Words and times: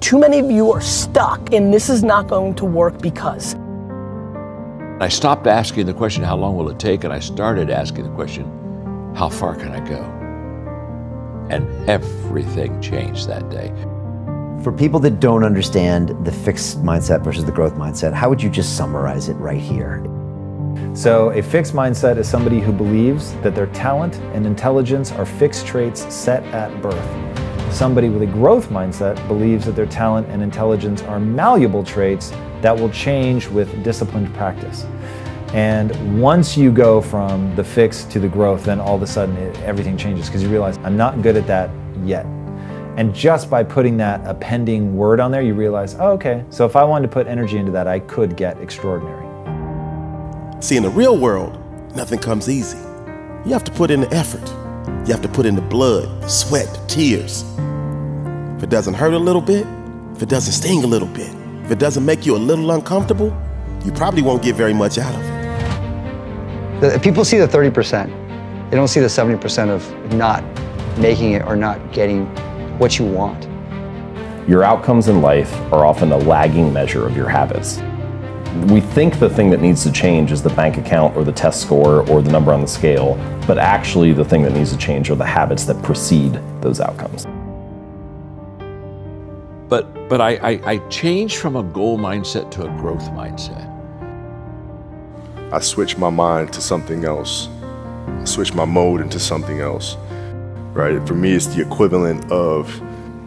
Too 0.00 0.18
many 0.18 0.38
of 0.38 0.50
you 0.50 0.72
are 0.72 0.80
stuck 0.80 1.52
and 1.52 1.72
this 1.72 1.90
is 1.90 2.02
not 2.02 2.26
going 2.26 2.54
to 2.54 2.64
work 2.64 3.00
because. 3.00 3.54
I 4.98 5.08
stopped 5.08 5.46
asking 5.46 5.86
the 5.86 5.94
question, 5.94 6.24
how 6.24 6.36
long 6.36 6.56
will 6.56 6.70
it 6.70 6.78
take? 6.78 7.04
And 7.04 7.12
I 7.12 7.20
started 7.20 7.70
asking 7.70 8.04
the 8.04 8.14
question, 8.14 8.44
how 9.14 9.28
far 9.28 9.54
can 9.54 9.72
I 9.72 9.80
go? 9.86 10.02
And 11.50 11.88
everything 11.88 12.80
changed 12.80 13.28
that 13.28 13.48
day. 13.50 13.72
For 14.62 14.72
people 14.72 15.00
that 15.00 15.20
don't 15.20 15.44
understand 15.44 16.24
the 16.24 16.32
fixed 16.32 16.82
mindset 16.82 17.22
versus 17.22 17.44
the 17.44 17.52
growth 17.52 17.74
mindset, 17.74 18.14
how 18.14 18.30
would 18.30 18.42
you 18.42 18.50
just 18.50 18.76
summarize 18.76 19.28
it 19.28 19.34
right 19.34 19.60
here? 19.60 20.02
So, 20.94 21.30
a 21.30 21.42
fixed 21.42 21.72
mindset 21.72 22.16
is 22.16 22.28
somebody 22.28 22.60
who 22.60 22.72
believes 22.72 23.34
that 23.42 23.54
their 23.54 23.66
talent 23.68 24.16
and 24.34 24.46
intelligence 24.46 25.12
are 25.12 25.26
fixed 25.26 25.66
traits 25.66 26.12
set 26.12 26.42
at 26.54 26.80
birth. 26.80 27.49
Somebody 27.70 28.08
with 28.08 28.22
a 28.22 28.26
growth 28.26 28.68
mindset 28.68 29.16
believes 29.28 29.64
that 29.64 29.76
their 29.76 29.86
talent 29.86 30.26
and 30.28 30.42
intelligence 30.42 31.02
are 31.02 31.18
malleable 31.18 31.84
traits 31.84 32.30
that 32.60 32.76
will 32.76 32.90
change 32.90 33.46
with 33.46 33.82
disciplined 33.82 34.34
practice. 34.34 34.84
And 35.54 36.20
once 36.20 36.56
you 36.56 36.70
go 36.72 37.00
from 37.00 37.54
the 37.56 37.64
fix 37.64 38.04
to 38.04 38.20
the 38.20 38.28
growth, 38.28 38.64
then 38.64 38.80
all 38.80 38.96
of 38.96 39.02
a 39.02 39.06
sudden 39.06 39.36
it, 39.36 39.58
everything 39.60 39.96
changes 39.96 40.26
because 40.26 40.42
you 40.42 40.48
realize 40.48 40.78
I'm 40.78 40.96
not 40.96 41.22
good 41.22 41.36
at 41.36 41.46
that 41.46 41.70
yet. 42.04 42.26
And 42.96 43.14
just 43.14 43.48
by 43.48 43.62
putting 43.62 43.96
that 43.96 44.20
appending 44.26 44.94
word 44.94 45.20
on 45.20 45.30
there, 45.30 45.40
you 45.40 45.54
realize, 45.54 45.94
oh, 45.94 46.10
okay, 46.10 46.44
so 46.50 46.66
if 46.66 46.76
I 46.76 46.84
wanted 46.84 47.06
to 47.06 47.12
put 47.12 47.26
energy 47.28 47.56
into 47.56 47.72
that, 47.72 47.86
I 47.86 48.00
could 48.00 48.36
get 48.36 48.60
extraordinary. 48.60 49.26
See, 50.60 50.76
in 50.76 50.82
the 50.82 50.90
real 50.90 51.16
world, 51.16 51.58
nothing 51.96 52.18
comes 52.18 52.48
easy. 52.48 52.78
You 53.46 53.52
have 53.52 53.64
to 53.64 53.72
put 53.72 53.90
in 53.90 54.02
the 54.02 54.12
effort. 54.12 54.46
You 54.86 55.12
have 55.12 55.22
to 55.22 55.28
put 55.28 55.46
in 55.46 55.54
the 55.54 55.62
blood, 55.62 56.30
sweat, 56.30 56.68
tears. 56.88 57.44
If 58.56 58.64
it 58.64 58.70
doesn't 58.70 58.94
hurt 58.94 59.14
a 59.14 59.18
little 59.18 59.40
bit, 59.42 59.66
if 60.14 60.22
it 60.22 60.28
doesn't 60.28 60.52
sting 60.52 60.84
a 60.84 60.86
little 60.86 61.08
bit, 61.08 61.34
if 61.64 61.70
it 61.70 61.78
doesn't 61.78 62.04
make 62.04 62.26
you 62.26 62.36
a 62.36 62.38
little 62.38 62.70
uncomfortable, 62.70 63.36
you 63.84 63.92
probably 63.92 64.22
won't 64.22 64.42
get 64.42 64.54
very 64.54 64.74
much 64.74 64.98
out 64.98 65.14
of 65.14 65.20
it. 65.22 65.40
The, 66.80 67.00
people 67.00 67.24
see 67.24 67.38
the 67.38 67.46
30%. 67.46 68.70
They 68.70 68.76
don't 68.76 68.88
see 68.88 69.00
the 69.00 69.06
70% 69.06 69.68
of 69.68 70.14
not 70.14 70.44
making 70.98 71.32
it 71.32 71.42
or 71.42 71.56
not 71.56 71.92
getting 71.92 72.26
what 72.78 72.98
you 72.98 73.04
want. 73.04 73.48
Your 74.48 74.64
outcomes 74.64 75.08
in 75.08 75.20
life 75.22 75.52
are 75.72 75.84
often 75.84 76.12
a 76.12 76.16
lagging 76.16 76.72
measure 76.72 77.06
of 77.06 77.16
your 77.16 77.28
habits. 77.28 77.80
We 78.66 78.80
think 78.80 79.20
the 79.20 79.30
thing 79.30 79.48
that 79.50 79.60
needs 79.60 79.84
to 79.84 79.92
change 79.92 80.32
is 80.32 80.42
the 80.42 80.50
bank 80.50 80.76
account 80.76 81.16
or 81.16 81.22
the 81.22 81.32
test 81.32 81.62
score 81.62 82.08
or 82.10 82.20
the 82.20 82.32
number 82.32 82.52
on 82.52 82.60
the 82.60 82.66
scale, 82.66 83.14
but 83.46 83.58
actually 83.58 84.12
the 84.12 84.24
thing 84.24 84.42
that 84.42 84.52
needs 84.52 84.72
to 84.72 84.76
change 84.76 85.08
are 85.08 85.14
the 85.14 85.24
habits 85.24 85.64
that 85.66 85.80
precede 85.84 86.40
those 86.60 86.80
outcomes. 86.80 87.26
But, 89.68 90.08
but 90.08 90.20
I, 90.20 90.30
I, 90.36 90.60
I 90.64 90.78
changed 90.88 91.36
from 91.36 91.54
a 91.54 91.62
goal 91.62 91.96
mindset 91.96 92.50
to 92.52 92.62
a 92.62 92.68
growth 92.80 93.08
mindset. 93.10 93.68
I 95.52 95.60
switched 95.60 95.96
my 95.96 96.10
mind 96.10 96.52
to 96.54 96.60
something 96.60 97.04
else. 97.04 97.48
I 98.06 98.24
switched 98.24 98.56
my 98.56 98.64
mode 98.64 99.00
into 99.00 99.20
something 99.20 99.60
else. 99.60 99.96
Right? 100.72 101.06
For 101.06 101.14
me, 101.14 101.34
it's 101.34 101.46
the 101.46 101.62
equivalent 101.62 102.32
of 102.32 102.82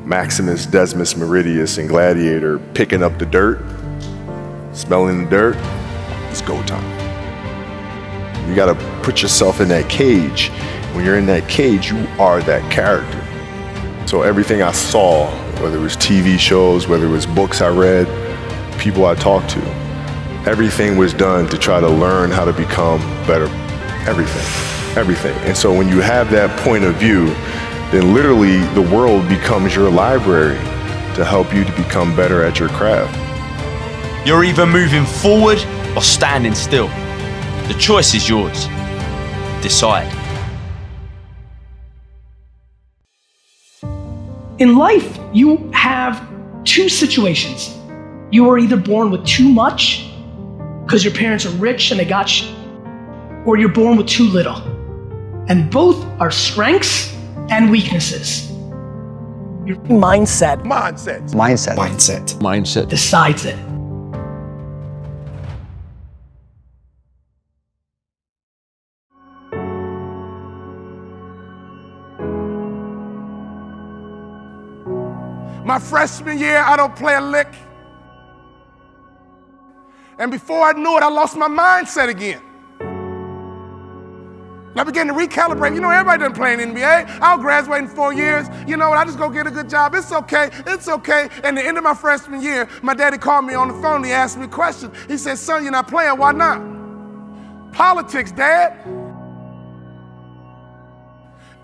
Maximus 0.05 0.66
Decimus 0.66 1.13
Meridius 1.13 1.77
and 1.77 1.88
Gladiator 1.88 2.59
picking 2.73 3.03
up 3.03 3.17
the 3.19 3.25
dirt 3.25 3.61
smelling 4.73 5.23
the 5.23 5.29
dirt, 5.29 5.55
it's 6.29 6.41
go 6.41 6.61
time. 6.63 6.83
You 8.49 8.55
got 8.55 8.66
to 8.66 9.02
put 9.03 9.21
yourself 9.21 9.61
in 9.61 9.69
that 9.69 9.89
cage. 9.89 10.49
When 10.93 11.05
you're 11.05 11.17
in 11.17 11.25
that 11.27 11.47
cage, 11.47 11.89
you 11.89 11.97
are 12.19 12.41
that 12.41 12.69
character. 12.71 13.19
So 14.07 14.21
everything 14.21 14.61
I 14.61 14.71
saw, 14.71 15.27
whether 15.61 15.77
it 15.77 15.81
was 15.81 15.95
TV 15.95 16.38
shows, 16.38 16.88
whether 16.88 17.05
it 17.05 17.09
was 17.09 17.25
books 17.25 17.61
I 17.61 17.69
read, 17.69 18.07
people 18.79 19.05
I 19.05 19.16
talked 19.16 19.49
to, 19.51 19.61
everything 20.45 20.97
was 20.97 21.13
done 21.13 21.47
to 21.47 21.57
try 21.57 21.79
to 21.79 21.88
learn 21.89 22.31
how 22.31 22.44
to 22.44 22.51
become 22.51 22.99
better. 23.25 23.47
Everything, 24.05 24.97
everything. 24.97 25.35
And 25.47 25.56
so 25.56 25.72
when 25.73 25.88
you 25.88 26.01
have 26.01 26.29
that 26.31 26.59
point 26.59 26.83
of 26.83 26.95
view, 26.95 27.28
then 27.91 28.13
literally 28.13 28.59
the 28.73 28.81
world 28.94 29.28
becomes 29.29 29.75
your 29.75 29.89
library 29.89 30.57
to 31.16 31.23
help 31.23 31.53
you 31.53 31.63
to 31.63 31.72
become 31.72 32.16
better 32.16 32.44
at 32.44 32.59
your 32.59 32.69
craft. 32.69 33.22
You're 34.25 34.45
either 34.45 34.66
moving 34.66 35.06
forward 35.06 35.57
or 35.97 36.01
standing 36.01 36.56
still. 36.56 36.88
The 37.67 37.75
choice 37.78 38.13
is 38.13 38.29
yours. 38.29 38.67
Decide. 39.61 40.09
In 44.59 44.78
life, 44.78 45.19
you 45.33 45.69
have 45.73 46.25
two 46.63 46.88
situations. 46.88 47.78
You 48.31 48.50
are 48.50 48.57
either 48.57 48.78
born 48.78 49.12
with 49.12 49.25
too 49.25 49.50
much 49.50 50.09
because 50.85 51.03
your 51.03 51.13
parents 51.13 51.45
are 51.45 51.56
rich 51.57 51.91
and 51.91 52.00
they 52.00 52.06
got 52.06 52.41
you, 52.41 52.56
or 53.45 53.57
you're 53.57 53.67
born 53.67 53.97
with 53.97 54.07
too 54.07 54.29
little. 54.29 54.56
And 55.50 55.69
both 55.69 56.01
are 56.22 56.31
strengths 56.31 57.13
and 57.50 57.69
weaknesses. 57.69 58.50
Your 59.66 59.75
mindset. 59.88 60.63
Mindset. 60.63 61.29
Mindset. 61.33 61.75
Mindset. 61.75 62.35
Mindset. 62.39 62.88
Decides 62.88 63.44
it. 63.45 63.57
My 75.73 75.79
freshman 75.79 76.38
year, 76.38 76.59
I 76.59 76.78
don't 76.78 76.95
play 76.95 77.16
a 77.16 77.19
lick. 77.19 77.51
And 80.19 80.29
before 80.29 80.61
I 80.61 80.73
knew 80.73 80.97
it, 80.97 81.01
I 81.01 81.09
lost 81.09 81.35
my 81.35 81.47
mindset 81.47 82.09
again. 82.09 82.44
And 84.69 84.79
I 84.79 84.83
began 84.83 85.07
to 85.07 85.13
recalibrate. 85.13 85.73
You 85.73 85.81
know, 85.81 85.89
everybody 85.89 86.19
doesn't 86.19 86.35
play 86.35 86.53
in 86.53 86.59
the 86.59 86.79
NBA. 86.79 87.17
I'll 87.22 87.39
graduate 87.39 87.81
in 87.81 87.88
four 87.88 88.13
years. 88.13 88.45
You 88.67 88.78
know 88.78 88.89
what? 88.89 89.00
I 89.00 89.06
just 89.06 89.17
go 89.17 89.31
get 89.31 89.47
a 89.47 89.50
good 89.50 89.67
job. 89.67 89.95
It's 89.95 90.12
okay. 90.12 90.51
It's 90.67 90.88
okay. 90.88 91.28
And 91.44 91.57
the 91.57 91.66
end 91.66 91.79
of 91.79 91.83
my 91.83 91.95
freshman 91.95 92.44
year, 92.44 92.69
my 92.83 92.94
daddy 92.94 93.17
called 93.17 93.45
me 93.45 93.56
on 93.56 93.69
the 93.69 93.81
phone. 93.81 94.03
He 94.03 94.12
asked 94.12 94.38
me 94.38 94.45
a 94.45 94.50
question. 94.50 94.91
He 95.07 95.17
said, 95.17 95.39
Son, 95.39 95.63
you're 95.63 95.72
not 95.72 95.88
playing. 95.88 96.19
Why 96.19 96.33
not? 96.33 96.62
Politics, 97.73 98.31
Dad. 98.31 98.78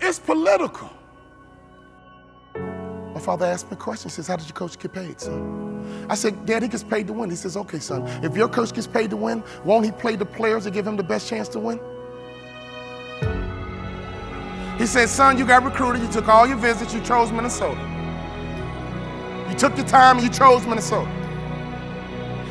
It's 0.00 0.18
political. 0.18 0.90
My 3.20 3.26
father 3.26 3.44
asked 3.44 3.66
me 3.66 3.72
a 3.72 3.76
question. 3.76 4.08
He 4.08 4.14
says, 4.14 4.28
How 4.28 4.36
did 4.36 4.46
your 4.46 4.54
coach 4.54 4.78
get 4.78 4.94
paid, 4.94 5.20
son? 5.20 6.06
I 6.08 6.14
said, 6.14 6.46
Dad, 6.46 6.62
he 6.62 6.70
gets 6.70 6.82
paid 6.82 7.06
to 7.08 7.12
win. 7.12 7.28
He 7.28 7.36
says, 7.36 7.54
Okay, 7.54 7.78
son, 7.78 8.06
if 8.24 8.34
your 8.34 8.48
coach 8.48 8.72
gets 8.72 8.86
paid 8.86 9.10
to 9.10 9.16
win, 9.18 9.44
won't 9.62 9.84
he 9.84 9.92
play 9.92 10.16
the 10.16 10.24
players 10.24 10.64
to 10.64 10.70
give 10.70 10.86
him 10.86 10.96
the 10.96 11.02
best 11.02 11.28
chance 11.28 11.46
to 11.48 11.58
win? 11.58 11.78
He 14.78 14.86
said, 14.86 15.10
Son, 15.10 15.36
you 15.36 15.44
got 15.44 15.64
recruited. 15.64 16.00
You 16.00 16.08
took 16.10 16.28
all 16.28 16.46
your 16.46 16.56
visits. 16.56 16.94
You 16.94 17.02
chose 17.02 17.30
Minnesota. 17.30 17.78
You 19.50 19.54
took 19.54 19.76
your 19.76 19.86
time 19.86 20.16
and 20.16 20.26
you 20.26 20.32
chose 20.32 20.66
Minnesota. 20.66 21.10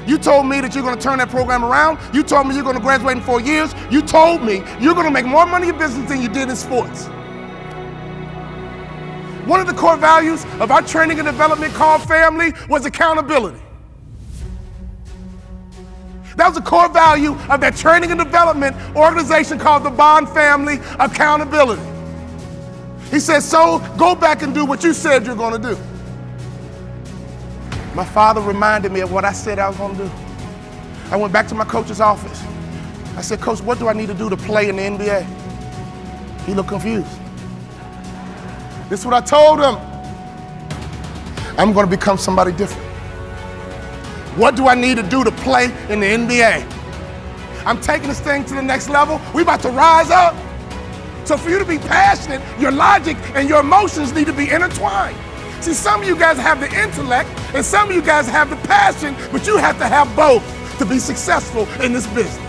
You 0.06 0.20
told 0.20 0.46
me 0.46 0.62
that 0.62 0.76
you're 0.76 0.84
going 0.84 0.98
to 0.98 1.02
turn 1.02 1.18
that 1.18 1.30
program 1.30 1.66
around. 1.66 1.98
You 2.14 2.22
told 2.22 2.46
me 2.46 2.54
you're 2.54 2.64
going 2.64 2.78
to 2.78 2.82
graduate 2.82 3.18
in 3.18 3.24
four 3.24 3.42
years. 3.42 3.74
You 3.90 4.04
told 4.04 4.44
me 4.44 4.58
you're 4.80 4.94
going 4.94 5.08
to 5.08 5.12
make 5.12 5.26
more 5.26 5.48
money 5.48 5.70
in 5.70 5.80
business 5.80 6.08
than 6.08 6.22
you 6.22 6.30
did 6.30 6.48
in 6.48 6.56
sports. 6.56 7.10
One 9.50 9.60
of 9.60 9.66
the 9.66 9.74
core 9.74 9.98
values 9.98 10.46
of 10.60 10.70
our 10.70 10.84
training 10.84 11.18
and 11.18 11.26
development 11.26 11.74
called 11.74 12.04
family 12.04 12.54
was 12.70 12.86
accountability. 12.86 13.60
That 16.36 16.50
was 16.50 16.58
a 16.58 16.62
core 16.62 16.88
value 16.88 17.32
of 17.50 17.60
that 17.62 17.76
training 17.76 18.12
and 18.12 18.20
development 18.20 18.76
organization 18.96 19.58
called 19.58 19.86
the 19.86 19.90
Bond 19.90 20.30
Family 20.30 20.76
Accountability. 21.00 21.82
He 23.10 23.20
said, 23.20 23.40
So 23.40 23.80
go 23.98 24.14
back 24.14 24.44
and 24.44 24.54
do 24.54 24.66
what 24.66 24.84
you 24.84 24.94
said 24.94 25.26
you're 25.26 25.36
going 25.36 25.60
to 25.60 25.70
do. 25.74 25.82
My 27.96 28.06
father 28.06 28.42
reminded 28.42 28.92
me 28.92 29.00
of 29.00 29.12
what 29.12 29.26
I 29.26 29.34
said 29.34 29.58
I 29.58 29.68
was 29.68 29.78
going 29.78 29.98
to 29.98 30.04
do. 30.06 30.12
I 31.10 31.16
went 31.16 31.34
back 31.34 31.48
to 31.48 31.56
my 31.56 31.66
coach's 31.66 32.00
office. 32.00 32.44
I 33.18 33.22
said, 33.22 33.42
Coach, 33.42 33.62
what 33.62 33.80
do 33.80 33.88
I 33.88 33.94
need 33.94 34.10
to 34.10 34.14
do 34.14 34.30
to 34.30 34.38
play 34.38 34.70
in 34.70 34.76
the 34.76 34.84
NBA? 34.84 36.46
He 36.46 36.54
looked 36.54 36.70
confused. 36.70 37.19
This 38.90 39.02
is 39.02 39.06
what 39.06 39.14
I 39.14 39.22
told 39.22 39.60
him. 39.60 39.78
I'm 41.60 41.74
going 41.74 41.86
to 41.86 41.90
become 41.90 42.18
somebody 42.18 42.52
different. 42.52 42.84
What 44.36 44.56
do 44.56 44.68
I 44.68 44.74
need 44.74 44.98
to 44.98 45.04
do 45.04 45.24
to 45.24 45.32
play 45.32 45.66
in 45.90 46.00
the 46.00 46.08
NBA? 46.08 46.66
I'm 47.68 47.80
taking 47.80 48.08
this 48.08 48.20
thing 48.20 48.46
to 48.46 48.56
the 48.56 48.64
next 48.64 48.90
level. 48.90 49.22
We 49.32 49.44
about 49.44 49.62
to 49.62 49.70
rise 49.70 50.10
up. 50.10 50.36
So 51.28 51.38
for 51.38 51.52
you 51.52 51.60
to 51.60 51.66
be 51.66 51.78
passionate, 51.78 52.42
your 52.60 52.72
logic 52.72 53.16
and 53.36 53.48
your 53.48 53.60
emotions 53.60 54.12
need 54.12 54.26
to 54.26 54.34
be 54.34 54.50
intertwined. 54.50 55.18
See, 55.62 55.74
some 55.74 56.02
of 56.02 56.08
you 56.08 56.18
guys 56.18 56.38
have 56.38 56.60
the 56.60 56.74
intellect 56.82 57.30
and 57.54 57.64
some 57.64 57.90
of 57.90 57.96
you 57.96 58.02
guys 58.02 58.28
have 58.28 58.50
the 58.50 58.56
passion, 58.68 59.16
but 59.32 59.46
you 59.46 59.58
have 59.58 59.78
to 59.78 59.88
have 59.88 60.14
both 60.16 60.44
to 60.80 60.86
be 60.86 60.98
successful 60.98 61.68
in 61.84 61.94
this 61.94 62.08
business. 62.08 62.49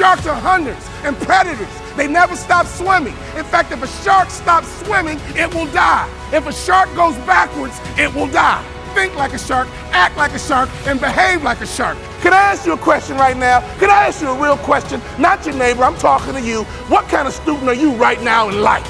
Sharks 0.00 0.24
are 0.24 0.34
hunters 0.34 0.82
and 1.04 1.14
predators. 1.14 1.68
They 1.94 2.08
never 2.08 2.34
stop 2.34 2.64
swimming. 2.64 3.12
In 3.36 3.44
fact, 3.44 3.70
if 3.70 3.82
a 3.82 4.02
shark 4.02 4.30
stops 4.30 4.66
swimming, 4.82 5.20
it 5.36 5.52
will 5.54 5.70
die. 5.72 6.08
If 6.32 6.46
a 6.46 6.54
shark 6.54 6.88
goes 6.96 7.14
backwards, 7.26 7.78
it 7.98 8.10
will 8.14 8.28
die. 8.28 8.64
Think 8.94 9.14
like 9.16 9.34
a 9.34 9.38
shark, 9.38 9.68
act 9.92 10.16
like 10.16 10.32
a 10.32 10.38
shark, 10.38 10.70
and 10.86 10.98
behave 10.98 11.42
like 11.42 11.60
a 11.60 11.66
shark. 11.66 11.98
Can 12.22 12.32
I 12.32 12.38
ask 12.38 12.64
you 12.64 12.72
a 12.72 12.78
question 12.78 13.18
right 13.18 13.36
now? 13.36 13.60
Can 13.76 13.90
I 13.90 14.06
ask 14.06 14.22
you 14.22 14.28
a 14.28 14.42
real 14.42 14.56
question? 14.56 15.02
Not 15.18 15.44
your 15.44 15.54
neighbor, 15.56 15.84
I'm 15.84 15.98
talking 15.98 16.32
to 16.32 16.40
you. 16.40 16.64
What 16.88 17.06
kind 17.10 17.28
of 17.28 17.34
student 17.34 17.68
are 17.68 17.74
you 17.74 17.92
right 17.92 18.22
now 18.22 18.48
in 18.48 18.62
life? 18.62 18.88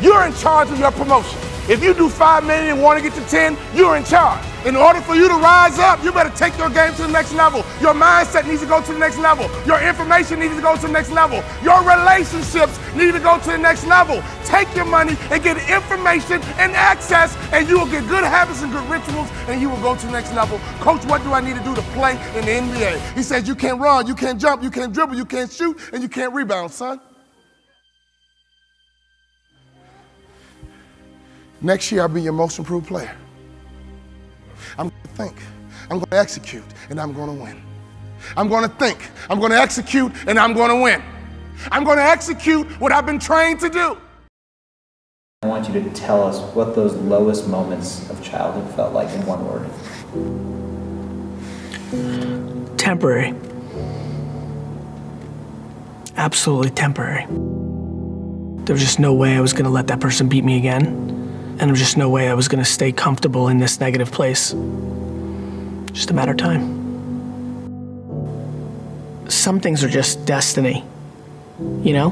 You're 0.00 0.24
in 0.24 0.32
charge 0.36 0.70
of 0.70 0.78
your 0.78 0.92
promotion. 0.92 1.38
If 1.68 1.84
you 1.84 1.92
do 1.92 2.08
five 2.08 2.44
million 2.46 2.76
and 2.76 2.82
want 2.82 2.96
to 2.98 3.06
get 3.06 3.12
to 3.22 3.28
10, 3.28 3.58
you're 3.74 3.98
in 3.98 4.04
charge. 4.04 4.42
In 4.64 4.76
order 4.76 5.02
for 5.02 5.14
you 5.14 5.28
to 5.28 5.34
rise 5.34 5.78
up, 5.78 6.02
you 6.02 6.10
better 6.10 6.34
take 6.34 6.56
your 6.56 6.70
game 6.70 6.94
to 6.94 7.02
the 7.02 7.08
next 7.08 7.34
level. 7.34 7.62
Your 7.82 7.92
mindset 7.92 8.46
needs 8.48 8.62
to 8.62 8.66
go 8.66 8.80
to 8.80 8.92
the 8.94 8.98
next 8.98 9.18
level. 9.18 9.44
Your 9.66 9.78
information 9.78 10.40
needs 10.40 10.56
to 10.56 10.62
go 10.62 10.74
to 10.74 10.82
the 10.82 10.92
next 10.92 11.10
level. 11.10 11.44
Your 11.62 11.82
relationships 11.82 12.78
need 12.94 13.12
to 13.12 13.20
go 13.20 13.38
to 13.38 13.50
the 13.50 13.58
next 13.58 13.86
level. 13.86 14.22
Take 14.46 14.74
your 14.74 14.86
money 14.86 15.18
and 15.30 15.42
get 15.42 15.58
information 15.68 16.40
and 16.56 16.72
access, 16.72 17.36
and 17.52 17.68
you 17.68 17.78
will 17.78 17.90
get 17.90 18.08
good 18.08 18.24
habits 18.24 18.62
and 18.62 18.72
good 18.72 18.88
rituals, 18.88 19.28
and 19.48 19.60
you 19.60 19.68
will 19.68 19.82
go 19.82 19.94
to 19.96 20.06
the 20.06 20.12
next 20.12 20.32
level. 20.32 20.58
Coach, 20.80 21.04
what 21.04 21.22
do 21.24 21.32
I 21.34 21.42
need 21.42 21.56
to 21.56 21.64
do 21.64 21.74
to 21.74 21.82
play 21.92 22.12
in 22.34 22.46
the 22.46 22.52
NBA? 22.52 23.16
He 23.16 23.22
says, 23.22 23.46
You 23.46 23.54
can't 23.54 23.78
run, 23.78 24.06
you 24.06 24.14
can't 24.14 24.40
jump, 24.40 24.62
you 24.62 24.70
can't 24.70 24.94
dribble, 24.94 25.14
you 25.14 25.26
can't 25.26 25.52
shoot, 25.52 25.78
and 25.92 26.02
you 26.02 26.08
can't 26.08 26.32
rebound, 26.32 26.72
son. 26.72 27.00
Next 31.60 31.92
year, 31.92 32.02
I'll 32.02 32.08
be 32.08 32.22
your 32.22 32.32
most 32.32 32.58
improved 32.58 32.86
player. 32.86 33.14
I'm 35.18 35.28
going 35.28 35.30
to 35.30 35.38
think, 35.38 35.50
I'm 35.90 35.98
going 35.98 36.10
to 36.10 36.18
execute, 36.18 36.64
and 36.90 37.00
I'm 37.00 37.12
going 37.12 37.36
to 37.36 37.42
win. 37.42 37.62
I'm 38.36 38.48
going 38.48 38.68
to 38.68 38.74
think, 38.76 39.10
I'm 39.30 39.38
going 39.38 39.52
to 39.52 39.58
execute, 39.58 40.12
and 40.26 40.38
I'm 40.38 40.54
going 40.54 40.70
to 40.70 40.82
win. 40.82 41.02
I'm 41.70 41.84
going 41.84 41.98
to 41.98 42.04
execute 42.04 42.66
what 42.80 42.90
I've 42.90 43.06
been 43.06 43.18
trained 43.18 43.60
to 43.60 43.68
do. 43.68 43.96
I 45.42 45.46
want 45.46 45.68
you 45.68 45.74
to 45.74 45.90
tell 45.90 46.22
us 46.22 46.40
what 46.54 46.74
those 46.74 46.94
lowest 46.94 47.46
moments 47.48 48.08
of 48.10 48.22
childhood 48.24 48.74
felt 48.74 48.94
like 48.94 49.10
in 49.10 49.24
one 49.26 49.46
word. 49.46 49.68
Temporary. 52.78 53.34
Absolutely 56.16 56.70
temporary. 56.70 57.26
There 58.64 58.72
was 58.72 58.80
just 58.80 58.98
no 58.98 59.12
way 59.12 59.36
I 59.36 59.40
was 59.40 59.52
going 59.52 59.66
to 59.66 59.70
let 59.70 59.88
that 59.88 60.00
person 60.00 60.28
beat 60.28 60.44
me 60.44 60.56
again. 60.56 61.23
And 61.56 61.60
there 61.60 61.70
was 61.70 61.78
just 61.78 61.96
no 61.96 62.08
way 62.10 62.28
I 62.28 62.34
was 62.34 62.48
to 62.48 62.64
stay 62.64 62.90
comfortable 62.92 63.48
in 63.48 63.58
this 63.58 63.78
negative 63.80 64.10
place. 64.10 64.54
Just 65.92 66.10
a 66.10 66.14
matter 66.14 66.32
of 66.32 66.36
time. 66.36 66.82
Some 69.28 69.60
things 69.60 69.84
are 69.84 69.88
just 69.88 70.26
destiny, 70.26 70.84
you 71.82 71.92
know? 71.92 72.08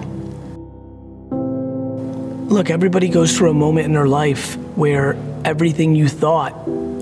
Look, 2.49 2.71
everybody 2.71 3.09
goes 3.09 3.37
through 3.37 3.51
a 3.51 3.55
moment 3.55 3.87
in 3.87 3.93
their 3.93 4.07
life 4.07 4.57
where 4.77 5.17
everything 5.45 5.95
you 5.95 6.09
thought 6.09 6.53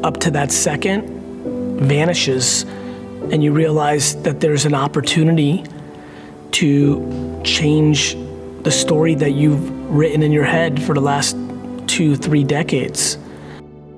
up 0.02 0.18
to 0.20 0.30
that 0.30 0.50
second 0.50 1.20
vanishes, 1.80 2.62
and 3.32 3.44
you 3.44 3.52
realize 3.52 4.14
that 4.22 4.40
there's 4.40 4.64
an 4.64 4.74
opportunity 4.74 5.64
to 6.52 7.40
change 7.44 8.16
the 8.62 8.70
story 8.70 9.14
that 9.14 9.32
you've 9.32 9.70
written 9.90 10.22
in 10.22 10.32
your 10.32 10.44
head 10.44 10.82
for 10.82 10.94
the 10.94 11.00
last 11.00 11.36
two, 11.90 12.16
three 12.16 12.44
decades. 12.44 13.16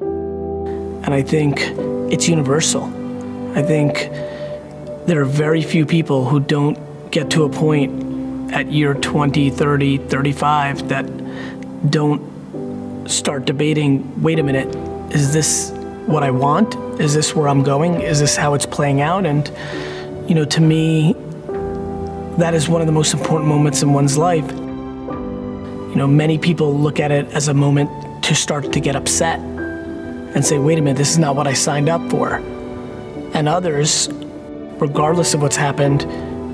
And 0.01 1.13
I 1.13 1.23
think 1.23 1.61
it's 2.11 2.27
universal. 2.27 2.85
I 3.55 3.63
think 3.63 4.09
there 5.07 5.21
are 5.21 5.27
very 5.27 5.63
few 5.63 5.85
people 5.85 6.25
who 6.25 6.41
don't 6.41 6.79
get 7.11 7.31
to 7.31 7.45
a 7.45 7.51
point 7.51 8.53
at 8.53 8.73
year 8.73 8.95
20, 8.95 9.51
30, 9.51 9.99
35 9.99 10.89
that 10.89 11.91
don't 11.91 13.09
start 13.11 13.45
debating 13.45 14.23
wait 14.23 14.39
a 14.39 14.43
minute, 14.43 14.75
is 15.15 15.33
this 15.33 15.71
what 16.07 16.23
I 16.23 16.31
want? 16.31 16.75
Is 17.01 17.15
this 17.15 17.35
where 17.35 17.49
I'm 17.49 17.63
going? 17.63 18.01
Is 18.01 18.21
this 18.21 18.37
how 18.37 18.55
it's 18.55 18.67
playing 18.67 19.01
out? 19.01 19.27
And, 19.27 19.51
you 20.29 20.35
know, 20.35 20.45
to 20.47 20.61
me, 20.61 21.15
that 22.39 22.55
is 22.55 22.69
one 22.69 22.81
of 22.81 22.87
the 22.87 22.93
most 22.93 23.13
important 23.13 23.49
moments 23.49 23.83
in 23.83 23.93
one's 23.93 24.17
life. 24.17 24.51
You 25.93 25.99
know, 25.99 26.07
many 26.07 26.39
people 26.39 26.75
look 26.75 26.99
at 26.99 27.11
it 27.13 27.27
as 27.35 27.49
a 27.49 27.55
moment 27.55 28.25
to 28.25 28.35
start 28.35 28.73
to 28.73 28.81
get 28.81 28.97
upset 28.97 29.39
and 29.41 30.43
say, 30.43 30.57
wait 30.57 30.79
a 30.79 30.81
minute, 30.81 30.97
this 30.97 31.11
is 31.11 31.19
not 31.19 31.37
what 31.37 31.47
I 31.47 31.53
signed 31.53 31.91
up 31.91 32.01
for. 32.09 32.37
And 33.35 33.47
others, 33.47 34.09
regardless 34.81 35.35
of 35.35 35.43
what's 35.43 35.57
happened, 35.57 36.07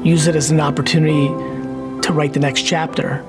use 0.04 0.26
it 0.26 0.34
as 0.34 0.50
an 0.50 0.60
opportunity 0.60 1.28
to 2.02 2.12
write 2.12 2.32
the 2.32 2.40
next 2.40 2.62
chapter. 2.62 3.24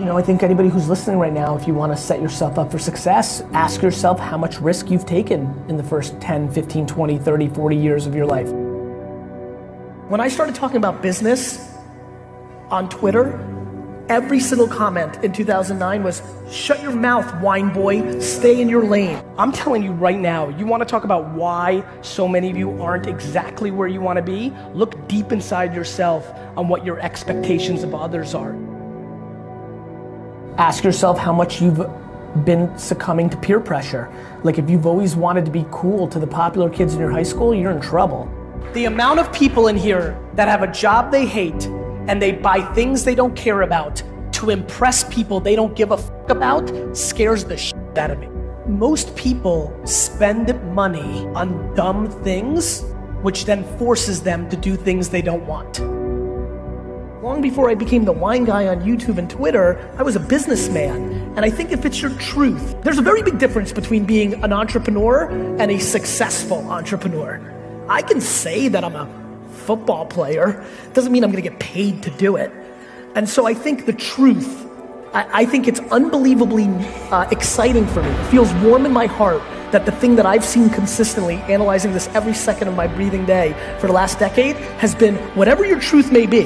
You 0.00 0.04
know, 0.04 0.18
I 0.18 0.22
think 0.22 0.42
anybody 0.42 0.68
who's 0.68 0.88
listening 0.88 1.20
right 1.20 1.32
now, 1.32 1.56
if 1.56 1.68
you 1.68 1.74
want 1.74 1.92
to 1.92 1.96
set 1.96 2.20
yourself 2.20 2.58
up 2.58 2.72
for 2.72 2.80
success, 2.80 3.42
ask 3.52 3.82
yourself 3.82 4.18
how 4.18 4.36
much 4.36 4.60
risk 4.60 4.90
you've 4.90 5.06
taken 5.06 5.64
in 5.68 5.76
the 5.76 5.84
first 5.84 6.20
10, 6.20 6.50
15, 6.50 6.88
20, 6.88 7.18
30, 7.18 7.48
40 7.50 7.76
years 7.76 8.08
of 8.08 8.16
your 8.16 8.26
life. 8.26 8.48
When 10.10 10.20
I 10.20 10.26
started 10.26 10.56
talking 10.56 10.78
about 10.78 11.02
business 11.02 11.73
on 12.70 12.88
Twitter, 12.88 13.38
every 14.08 14.40
single 14.40 14.68
comment 14.68 15.22
in 15.24 15.32
2009 15.32 16.02
was 16.02 16.22
shut 16.50 16.82
your 16.82 16.92
mouth, 16.92 17.40
wine 17.40 17.72
boy, 17.72 18.18
stay 18.20 18.60
in 18.60 18.68
your 18.68 18.84
lane. 18.84 19.22
I'm 19.38 19.52
telling 19.52 19.82
you 19.82 19.92
right 19.92 20.18
now, 20.18 20.48
you 20.50 20.66
want 20.66 20.82
to 20.82 20.86
talk 20.86 21.04
about 21.04 21.30
why 21.30 21.84
so 22.02 22.28
many 22.28 22.50
of 22.50 22.56
you 22.56 22.82
aren't 22.82 23.06
exactly 23.06 23.70
where 23.70 23.88
you 23.88 24.00
want 24.00 24.18
to 24.18 24.22
be? 24.22 24.52
Look 24.74 25.08
deep 25.08 25.32
inside 25.32 25.74
yourself 25.74 26.30
on 26.56 26.68
what 26.68 26.84
your 26.84 27.00
expectations 27.00 27.82
of 27.82 27.94
others 27.94 28.34
are. 28.34 28.54
Ask 30.58 30.84
yourself 30.84 31.18
how 31.18 31.32
much 31.32 31.60
you've 31.60 31.84
been 32.44 32.76
succumbing 32.78 33.30
to 33.30 33.36
peer 33.36 33.60
pressure. 33.60 34.10
Like 34.42 34.58
if 34.58 34.68
you've 34.68 34.86
always 34.86 35.16
wanted 35.16 35.44
to 35.46 35.50
be 35.50 35.64
cool 35.70 36.08
to 36.08 36.18
the 36.18 36.26
popular 36.26 36.68
kids 36.68 36.94
in 36.94 37.00
your 37.00 37.10
high 37.10 37.22
school, 37.22 37.54
you're 37.54 37.70
in 37.70 37.80
trouble. 37.80 38.28
The 38.72 38.84
amount 38.86 39.20
of 39.20 39.32
people 39.32 39.68
in 39.68 39.76
here 39.76 40.18
that 40.34 40.48
have 40.48 40.62
a 40.62 40.70
job 40.70 41.10
they 41.10 41.26
hate 41.26 41.68
and 42.08 42.20
they 42.20 42.32
buy 42.32 42.60
things 42.74 43.04
they 43.04 43.14
don't 43.14 43.34
care 43.34 43.62
about 43.62 44.02
to 44.32 44.50
impress 44.50 45.04
people 45.04 45.40
they 45.40 45.56
don't 45.56 45.76
give 45.76 45.90
a 45.90 45.96
fuck 45.96 46.30
about 46.30 46.96
scares 46.96 47.44
the 47.44 47.56
shit 47.56 47.98
out 47.98 48.10
of 48.10 48.18
me. 48.18 48.28
Most 48.66 49.14
people 49.14 49.78
spend 49.84 50.58
money 50.74 51.26
on 51.34 51.74
dumb 51.74 52.10
things, 52.22 52.82
which 53.22 53.44
then 53.44 53.62
forces 53.78 54.22
them 54.22 54.48
to 54.48 54.56
do 54.56 54.74
things 54.76 55.08
they 55.08 55.22
don't 55.22 55.46
want. 55.46 55.80
Long 57.22 57.40
before 57.40 57.70
I 57.70 57.74
became 57.74 58.04
the 58.04 58.12
wine 58.12 58.44
guy 58.44 58.66
on 58.66 58.80
YouTube 58.82 59.16
and 59.16 59.30
Twitter, 59.30 59.90
I 59.98 60.02
was 60.02 60.14
a 60.14 60.20
businessman. 60.20 61.32
And 61.36 61.40
I 61.40 61.48
think 61.48 61.72
if 61.72 61.86
it's 61.86 62.02
your 62.02 62.10
truth, 62.18 62.76
there's 62.82 62.98
a 62.98 63.02
very 63.02 63.22
big 63.22 63.38
difference 63.38 63.72
between 63.72 64.04
being 64.04 64.42
an 64.44 64.52
entrepreneur 64.52 65.30
and 65.58 65.70
a 65.70 65.78
successful 65.78 66.70
entrepreneur. 66.70 67.40
I 67.88 68.02
can 68.02 68.20
say 68.20 68.68
that 68.68 68.84
I'm 68.84 68.94
a 68.94 69.23
football 69.66 70.06
player, 70.06 70.64
doesn't 70.92 71.12
mean 71.12 71.24
I'm 71.24 71.30
gonna 71.30 71.42
get 71.42 71.58
paid 71.58 72.02
to 72.04 72.10
do 72.10 72.36
it. 72.36 72.50
And 73.14 73.28
so 73.28 73.46
I 73.46 73.54
think 73.54 73.86
the 73.86 73.92
truth, 73.92 74.66
I, 75.12 75.42
I 75.42 75.44
think 75.46 75.68
it's 75.68 75.80
unbelievably 75.80 76.68
uh, 77.10 77.28
exciting 77.30 77.86
for 77.86 78.02
me. 78.02 78.08
It 78.08 78.30
feels 78.30 78.52
warm 78.54 78.86
in 78.86 78.92
my 78.92 79.06
heart 79.06 79.42
that 79.72 79.86
the 79.86 79.92
thing 79.92 80.16
that 80.16 80.26
I've 80.26 80.44
seen 80.44 80.70
consistently, 80.70 81.36
analyzing 81.48 81.92
this 81.92 82.08
every 82.08 82.34
second 82.34 82.68
of 82.68 82.74
my 82.74 82.86
breathing 82.86 83.24
day 83.24 83.54
for 83.80 83.86
the 83.86 83.92
last 83.92 84.18
decade, 84.18 84.56
has 84.78 84.94
been 84.94 85.16
whatever 85.34 85.64
your 85.64 85.80
truth 85.80 86.12
may 86.12 86.26
be, 86.26 86.44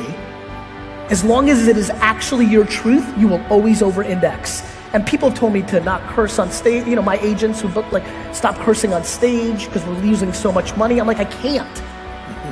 as 1.11 1.25
long 1.25 1.49
as 1.49 1.69
it 1.69 1.77
is 1.79 1.91
actually 1.91 2.45
your 2.45 2.67
truth, 2.67 3.07
you 3.17 3.29
will 3.29 3.43
always 3.51 3.83
over 3.83 4.03
index. 4.03 4.63
And 4.93 5.07
people 5.07 5.31
told 5.31 5.53
me 5.53 5.63
to 5.63 5.81
not 5.81 6.03
curse 6.15 6.39
on 6.39 6.51
stage. 6.51 6.87
You 6.87 6.97
know, 6.97 7.03
my 7.03 7.19
agents 7.19 7.61
who 7.61 7.69
book 7.69 7.91
like 7.93 8.05
stop 8.35 8.57
cursing 8.57 8.93
on 8.93 9.05
stage 9.05 9.67
because 9.67 9.85
we're 9.85 10.01
losing 10.01 10.33
so 10.33 10.51
much 10.53 10.77
money. 10.77 11.01
I'm 11.01 11.07
like, 11.07 11.19
I 11.19 11.25
can't. 11.25 11.83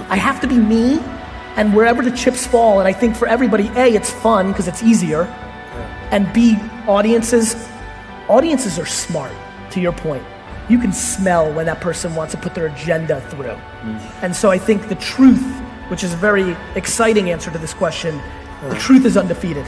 I 0.09 0.17
have 0.17 0.41
to 0.41 0.47
be 0.47 0.59
me, 0.59 1.01
and 1.57 1.75
wherever 1.75 2.03
the 2.03 2.11
chips 2.11 2.47
fall. 2.47 2.79
And 2.79 2.87
I 2.89 2.93
think 2.93 3.17
for 3.17 3.27
everybody, 3.27 3.69
a, 3.77 3.95
it's 3.95 4.11
fun 4.11 4.49
because 4.49 4.69
it's 4.69 4.83
easier, 4.83 5.25
and 6.11 6.33
b, 6.33 6.57
audiences, 6.87 7.57
audiences 8.29 8.79
are 8.79 8.87
smart. 8.87 9.33
To 9.73 9.81
your 9.81 9.93
point, 9.93 10.23
you 10.69 10.79
can 10.79 10.93
smell 10.93 11.53
when 11.53 11.67
that 11.67 11.81
person 11.81 12.15
wants 12.15 12.33
to 12.35 12.41
put 12.41 12.55
their 12.55 12.67
agenda 12.67 13.21
through. 13.31 13.49
Mm. 13.49 14.23
And 14.23 14.35
so 14.35 14.51
I 14.51 14.59
think 14.59 14.89
the 14.89 14.95
truth, 14.95 15.45
which 15.89 16.03
is 16.03 16.15
a 16.15 16.17
very 16.17 16.57
exciting 16.77 17.31
answer 17.31 17.51
to 17.51 17.59
this 17.59 17.75
question, 17.75 18.23
the 18.69 18.77
truth 18.77 19.05
is 19.05 19.17
undefeated. 19.17 19.67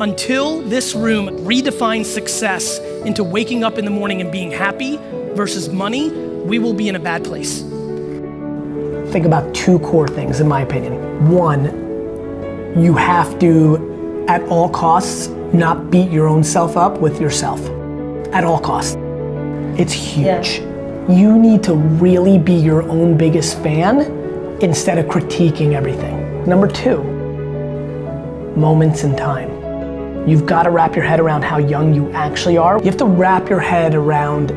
Until 0.00 0.62
this 0.62 0.94
room 0.94 1.28
redefines 1.40 2.06
success 2.06 2.78
into 3.04 3.22
waking 3.22 3.64
up 3.64 3.76
in 3.76 3.84
the 3.84 3.90
morning 3.90 4.22
and 4.22 4.32
being 4.32 4.50
happy 4.50 4.96
versus 5.34 5.68
money, 5.68 6.10
we 6.10 6.58
will 6.58 6.74
be 6.74 6.88
in 6.88 6.96
a 6.96 6.98
bad 6.98 7.24
place. 7.24 7.62
Think 9.12 9.26
about 9.26 9.54
two 9.54 9.78
core 9.80 10.08
things, 10.08 10.40
in 10.40 10.48
my 10.48 10.60
opinion. 10.62 11.28
One, 11.30 11.64
you 12.80 12.94
have 12.94 13.38
to, 13.40 14.24
at 14.28 14.42
all 14.44 14.68
costs, 14.68 15.28
not 15.52 15.90
beat 15.90 16.10
your 16.10 16.28
own 16.28 16.44
self 16.44 16.76
up 16.76 16.98
with 16.98 17.20
yourself. 17.20 17.60
At 18.32 18.44
all 18.44 18.60
costs. 18.60 18.96
It's 19.78 19.92
huge. 19.92 20.60
you 21.08 21.36
need 21.38 21.62
to 21.64 21.74
really 21.74 22.38
be 22.38 22.52
your 22.52 22.82
own 22.82 23.16
biggest 23.16 23.58
fan 23.60 24.02
instead 24.60 24.98
of 24.98 25.06
critiquing 25.06 25.72
everything. 25.72 26.44
Number 26.46 26.68
two, 26.68 27.02
moments 28.56 29.02
in 29.02 29.16
time. 29.16 29.48
You've 30.28 30.46
got 30.46 30.64
to 30.64 30.70
wrap 30.70 30.94
your 30.94 31.04
head 31.04 31.18
around 31.18 31.42
how 31.42 31.58
young 31.58 31.94
you 31.94 32.10
actually 32.12 32.58
are. 32.58 32.78
You 32.78 32.84
have 32.84 32.98
to 32.98 33.06
wrap 33.06 33.48
your 33.48 33.58
head 33.58 33.94
around 33.94 34.50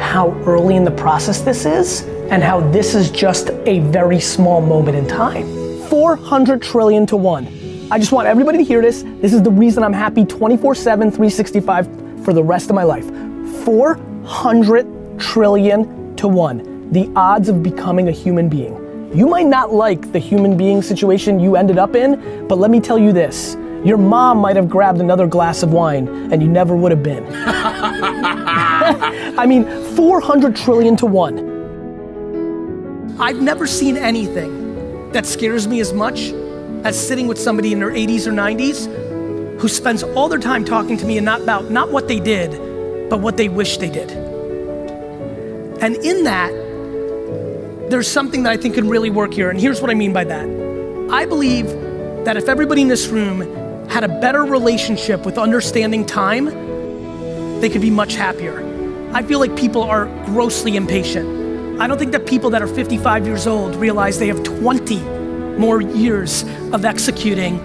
how 0.00 0.32
early 0.46 0.76
in 0.76 0.84
the 0.84 0.90
process 0.90 1.40
this 1.40 1.64
is 1.64 2.02
and 2.30 2.42
how 2.42 2.60
this 2.70 2.94
is 2.94 3.10
just 3.10 3.50
a 3.66 3.80
very 3.80 4.20
small 4.20 4.60
moment 4.60 4.96
in 4.96 5.06
time. 5.06 5.46
400 5.88 6.60
trillion 6.62 7.06
to 7.06 7.16
one. 7.16 7.46
I 7.90 7.98
just 7.98 8.10
want 8.10 8.26
everybody 8.26 8.58
to 8.58 8.64
hear 8.64 8.82
this. 8.82 9.02
This 9.20 9.32
is 9.32 9.42
the 9.42 9.50
reason 9.50 9.84
I'm 9.84 9.92
happy 9.92 10.24
24 10.24 10.74
7, 10.74 11.10
365 11.10 12.24
for 12.24 12.32
the 12.32 12.42
rest 12.42 12.68
of 12.68 12.74
my 12.74 12.82
life. 12.82 13.06
400 13.64 15.18
trillion 15.20 16.16
to 16.16 16.26
one. 16.26 16.90
The 16.90 17.10
odds 17.14 17.48
of 17.48 17.62
becoming 17.62 18.08
a 18.08 18.12
human 18.12 18.48
being. 18.48 19.12
You 19.14 19.26
might 19.28 19.46
not 19.46 19.72
like 19.72 20.12
the 20.12 20.18
human 20.18 20.56
being 20.56 20.82
situation 20.82 21.38
you 21.38 21.54
ended 21.56 21.78
up 21.78 21.94
in, 21.94 22.46
but 22.48 22.58
let 22.58 22.70
me 22.70 22.80
tell 22.80 22.98
you 22.98 23.12
this. 23.12 23.56
Your 23.84 23.98
mom 23.98 24.38
might 24.38 24.56
have 24.56 24.68
grabbed 24.68 25.00
another 25.00 25.28
glass 25.28 25.62
of 25.62 25.72
wine 25.72 26.08
and 26.32 26.42
you 26.42 26.48
never 26.48 26.74
would 26.74 26.90
have 26.90 27.04
been. 27.04 27.24
I 29.38 29.46
mean, 29.46 29.64
400 29.96 30.54
trillion 30.54 30.96
to 30.96 31.06
one. 31.06 31.56
I've 33.18 33.40
never 33.40 33.66
seen 33.66 33.96
anything 33.96 35.10
that 35.12 35.24
scares 35.24 35.66
me 35.66 35.80
as 35.80 35.94
much 35.94 36.32
as 36.84 36.96
sitting 37.08 37.26
with 37.26 37.38
somebody 37.38 37.72
in 37.72 37.78
their 37.78 37.90
80s 37.90 38.26
or 38.26 38.32
90s 38.32 39.58
who 39.58 39.68
spends 39.68 40.02
all 40.02 40.28
their 40.28 40.38
time 40.38 40.66
talking 40.66 40.98
to 40.98 41.06
me 41.06 41.16
and 41.16 41.24
not 41.24 41.40
about 41.40 41.70
not 41.70 41.90
what 41.90 42.08
they 42.08 42.20
did, 42.20 42.50
but 43.08 43.20
what 43.20 43.38
they 43.38 43.48
wish 43.48 43.78
they 43.78 43.88
did. 43.88 44.10
And 45.80 45.96
in 45.96 46.24
that, 46.24 46.50
there's 47.90 48.10
something 48.10 48.42
that 48.42 48.52
I 48.52 48.58
think 48.58 48.74
can 48.74 48.88
really 48.88 49.10
work 49.10 49.32
here. 49.32 49.48
And 49.48 49.58
here's 49.58 49.80
what 49.80 49.90
I 49.90 49.94
mean 49.94 50.12
by 50.12 50.24
that. 50.24 50.46
I 51.10 51.24
believe 51.24 51.68
that 52.26 52.36
if 52.36 52.48
everybody 52.48 52.82
in 52.82 52.88
this 52.88 53.06
room 53.06 53.88
had 53.88 54.04
a 54.04 54.08
better 54.08 54.44
relationship 54.44 55.24
with 55.24 55.38
understanding 55.38 56.04
time, 56.04 56.46
they 57.60 57.70
could 57.70 57.80
be 57.80 57.90
much 57.90 58.14
happier. 58.14 58.65
I 59.12 59.22
feel 59.22 59.38
like 59.38 59.56
people 59.56 59.82
are 59.82 60.06
grossly 60.26 60.76
impatient. 60.76 61.80
I 61.80 61.86
don't 61.86 61.98
think 61.98 62.12
that 62.12 62.26
people 62.26 62.50
that 62.50 62.62
are 62.62 62.66
55 62.66 63.26
years 63.26 63.46
old 63.46 63.76
realize 63.76 64.18
they 64.18 64.28
have 64.28 64.42
20 64.42 64.98
more 65.58 65.80
years 65.80 66.42
of 66.72 66.84
executing 66.84 67.56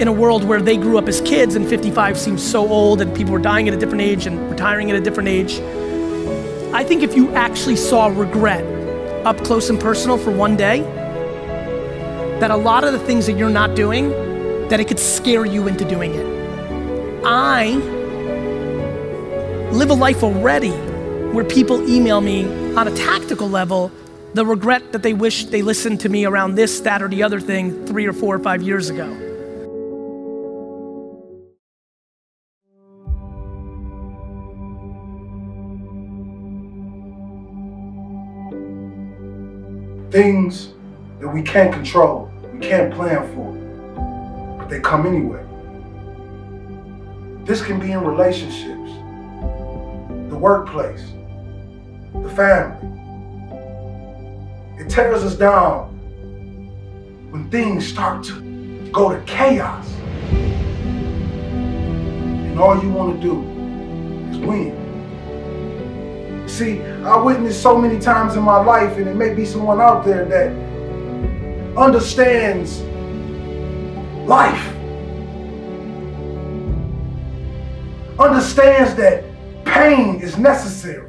in 0.00 0.08
a 0.08 0.12
world 0.12 0.44
where 0.44 0.62
they 0.62 0.76
grew 0.76 0.96
up 0.96 1.08
as 1.08 1.20
kids 1.20 1.56
and 1.56 1.68
55 1.68 2.18
seems 2.18 2.42
so 2.42 2.66
old 2.68 3.00
and 3.00 3.14
people 3.14 3.32
were 3.32 3.38
dying 3.38 3.68
at 3.68 3.74
a 3.74 3.76
different 3.76 4.00
age 4.00 4.26
and 4.26 4.50
retiring 4.50 4.90
at 4.90 4.96
a 4.96 5.00
different 5.00 5.28
age. 5.28 5.60
I 6.72 6.84
think 6.84 7.02
if 7.02 7.14
you 7.14 7.30
actually 7.34 7.76
saw 7.76 8.06
regret 8.06 8.64
up 9.26 9.36
close 9.44 9.68
and 9.68 9.78
personal 9.78 10.16
for 10.16 10.30
one 10.30 10.56
day, 10.56 10.80
that 12.40 12.50
a 12.50 12.56
lot 12.56 12.84
of 12.84 12.92
the 12.92 12.98
things 13.00 13.26
that 13.26 13.36
you're 13.36 13.50
not 13.50 13.76
doing, 13.76 14.08
that 14.68 14.80
it 14.80 14.88
could 14.88 14.98
scare 14.98 15.44
you 15.44 15.68
into 15.68 15.84
doing 15.84 16.14
it. 16.14 17.22
I 17.24 17.99
live 19.72 19.90
a 19.90 19.94
life 19.94 20.22
already 20.22 20.72
where 21.32 21.44
people 21.44 21.88
email 21.88 22.20
me 22.20 22.44
on 22.74 22.88
a 22.88 22.96
tactical 22.96 23.48
level 23.48 23.90
the 24.34 24.46
regret 24.46 24.92
that 24.92 25.02
they 25.02 25.12
wish 25.12 25.46
they 25.46 25.62
listened 25.62 26.00
to 26.00 26.08
me 26.08 26.24
around 26.24 26.54
this, 26.54 26.80
that, 26.80 27.02
or 27.02 27.08
the 27.08 27.22
other 27.22 27.40
thing 27.40 27.86
three 27.86 28.06
or 28.06 28.12
four 28.12 28.34
or 28.34 28.38
five 28.38 28.62
years 28.62 28.90
ago. 28.90 29.08
Things 40.10 40.74
that 41.20 41.28
we 41.28 41.42
can't 41.42 41.72
control, 41.72 42.30
we 42.52 42.58
can't 42.60 42.92
plan 42.92 43.32
for, 43.34 44.58
but 44.58 44.68
they 44.68 44.80
come 44.80 45.06
anyway. 45.06 45.44
This 47.44 47.62
can 47.62 47.80
be 47.80 47.92
in 47.92 48.00
relationships, 48.00 48.90
workplace, 50.40 51.12
the 52.14 52.30
family. 52.30 52.88
It 54.80 54.88
tears 54.88 55.22
us 55.22 55.36
down 55.36 55.90
when 57.30 57.50
things 57.50 57.86
start 57.86 58.24
to 58.24 58.90
go 58.90 59.10
to 59.14 59.20
chaos. 59.24 59.86
And 62.50 62.58
all 62.58 62.82
you 62.82 62.90
want 62.90 63.20
to 63.20 63.28
do 63.28 63.42
is 64.30 64.38
win. 64.38 64.80
See, 66.48 66.82
I 66.82 67.16
witnessed 67.22 67.62
so 67.62 67.78
many 67.78 68.00
times 68.00 68.36
in 68.36 68.42
my 68.42 68.58
life, 68.58 68.96
and 68.96 69.06
it 69.06 69.14
may 69.14 69.34
be 69.34 69.44
someone 69.44 69.80
out 69.80 70.04
there 70.04 70.24
that 70.24 70.50
understands 71.76 72.80
life, 74.26 74.66
understands 78.18 78.94
that 78.96 79.29
pain 79.70 80.20
is 80.20 80.36
necessary, 80.36 81.08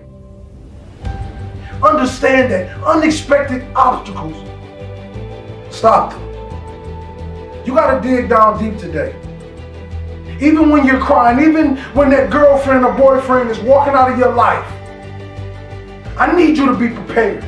understand 1.83 2.51
that 2.51 2.81
unexpected 2.83 3.65
obstacles 3.75 4.37
stop 5.73 6.11
them. 6.11 6.21
You 7.65 7.73
got 7.73 8.01
to 8.01 8.07
dig 8.07 8.29
down 8.29 8.63
deep 8.63 8.79
today. 8.79 9.15
Even 10.39 10.69
when 10.69 10.85
you're 10.85 10.99
crying, 10.99 11.47
even 11.47 11.77
when 11.93 12.09
that 12.11 12.31
girlfriend 12.31 12.85
or 12.85 12.93
boyfriend 12.93 13.49
is 13.49 13.59
walking 13.59 13.93
out 13.93 14.11
of 14.11 14.17
your 14.17 14.33
life, 14.33 14.65
I 16.17 16.33
need 16.35 16.57
you 16.57 16.65
to 16.67 16.75
be 16.75 16.89
prepared. 16.89 17.43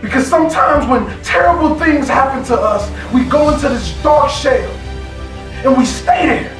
Because 0.00 0.26
sometimes 0.26 0.86
when 0.88 1.22
terrible 1.22 1.76
things 1.76 2.08
happen 2.08 2.44
to 2.44 2.60
us, 2.60 2.90
we 3.12 3.24
go 3.24 3.52
into 3.54 3.68
this 3.68 4.00
dark 4.02 4.30
shell 4.30 4.70
and 5.64 5.76
we 5.76 5.84
stay 5.84 6.26
there. 6.26 6.51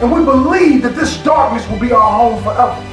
And 0.00 0.12
we 0.12 0.24
believe 0.24 0.82
that 0.82 0.94
this 0.94 1.16
darkness 1.24 1.68
will 1.68 1.80
be 1.80 1.92
our 1.92 2.00
home 2.00 2.42
forever. 2.42 2.84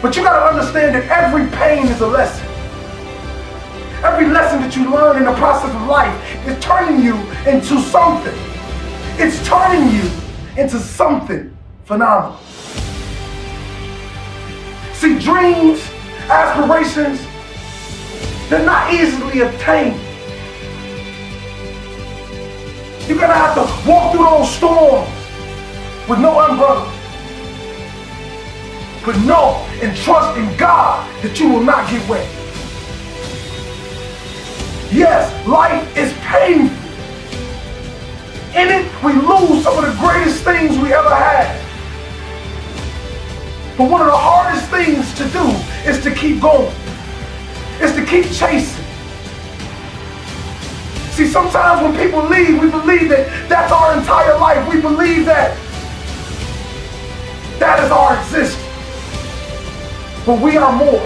But 0.00 0.16
you 0.16 0.22
gotta 0.22 0.46
understand 0.46 0.94
that 0.94 1.08
every 1.10 1.50
pain 1.58 1.86
is 1.88 2.00
a 2.00 2.06
lesson. 2.06 2.46
Every 4.02 4.28
lesson 4.28 4.62
that 4.62 4.76
you 4.76 4.90
learn 4.90 5.18
in 5.18 5.24
the 5.24 5.34
process 5.34 5.74
of 5.74 5.82
life 5.82 6.14
is 6.46 6.58
turning 6.62 7.02
you 7.02 7.16
into 7.46 7.80
something. 7.82 8.34
It's 9.18 9.46
turning 9.46 9.94
you 9.94 10.08
into 10.56 10.78
something 10.78 11.54
phenomenal. 11.84 12.38
See, 14.94 15.18
dreams, 15.18 15.82
aspirations, 16.30 17.20
they're 18.48 18.64
not 18.64 18.94
easily 18.94 19.40
obtained. 19.40 20.09
You're 23.10 23.18
gonna 23.18 23.34
have 23.34 23.56
to 23.56 23.90
walk 23.90 24.12
through 24.12 24.22
those 24.22 24.54
storms 24.54 25.10
with 26.08 26.20
no 26.20 26.38
umbrella. 26.38 26.86
But 29.04 29.18
know 29.26 29.66
and 29.82 29.96
trust 29.96 30.38
in 30.38 30.56
God 30.56 31.10
that 31.20 31.40
you 31.40 31.48
will 31.48 31.64
not 31.64 31.90
get 31.90 32.08
wet. 32.08 32.24
Yes, 34.92 35.26
life 35.44 35.96
is 35.96 36.12
painful. 36.18 36.76
In 38.54 38.68
it, 38.68 39.02
we 39.02 39.12
lose 39.14 39.64
some 39.64 39.76
of 39.76 39.92
the 39.92 39.98
greatest 39.98 40.44
things 40.44 40.78
we 40.78 40.92
ever 40.92 41.12
had. 41.12 41.60
But 43.76 43.90
one 43.90 44.02
of 44.02 44.06
the 44.06 44.16
hardest 44.16 44.70
things 44.70 45.12
to 45.14 45.24
do 45.30 45.48
is 45.90 46.00
to 46.04 46.14
keep 46.14 46.40
going, 46.40 46.72
is 47.80 47.92
to 47.96 48.06
keep 48.06 48.26
chasing. 48.30 48.79
See, 51.20 51.26
sometimes 51.26 51.82
when 51.82 51.94
people 52.02 52.26
leave, 52.30 52.58
we 52.58 52.70
believe 52.70 53.10
that 53.10 53.28
that's 53.46 53.70
our 53.70 53.92
entire 53.92 54.38
life. 54.38 54.66
We 54.72 54.80
believe 54.80 55.26
that 55.26 55.52
that 57.58 57.84
is 57.84 57.90
our 57.90 58.16
existence. 58.16 58.64
But 60.24 60.40
we 60.40 60.56
are 60.56 60.72
more. 60.72 61.04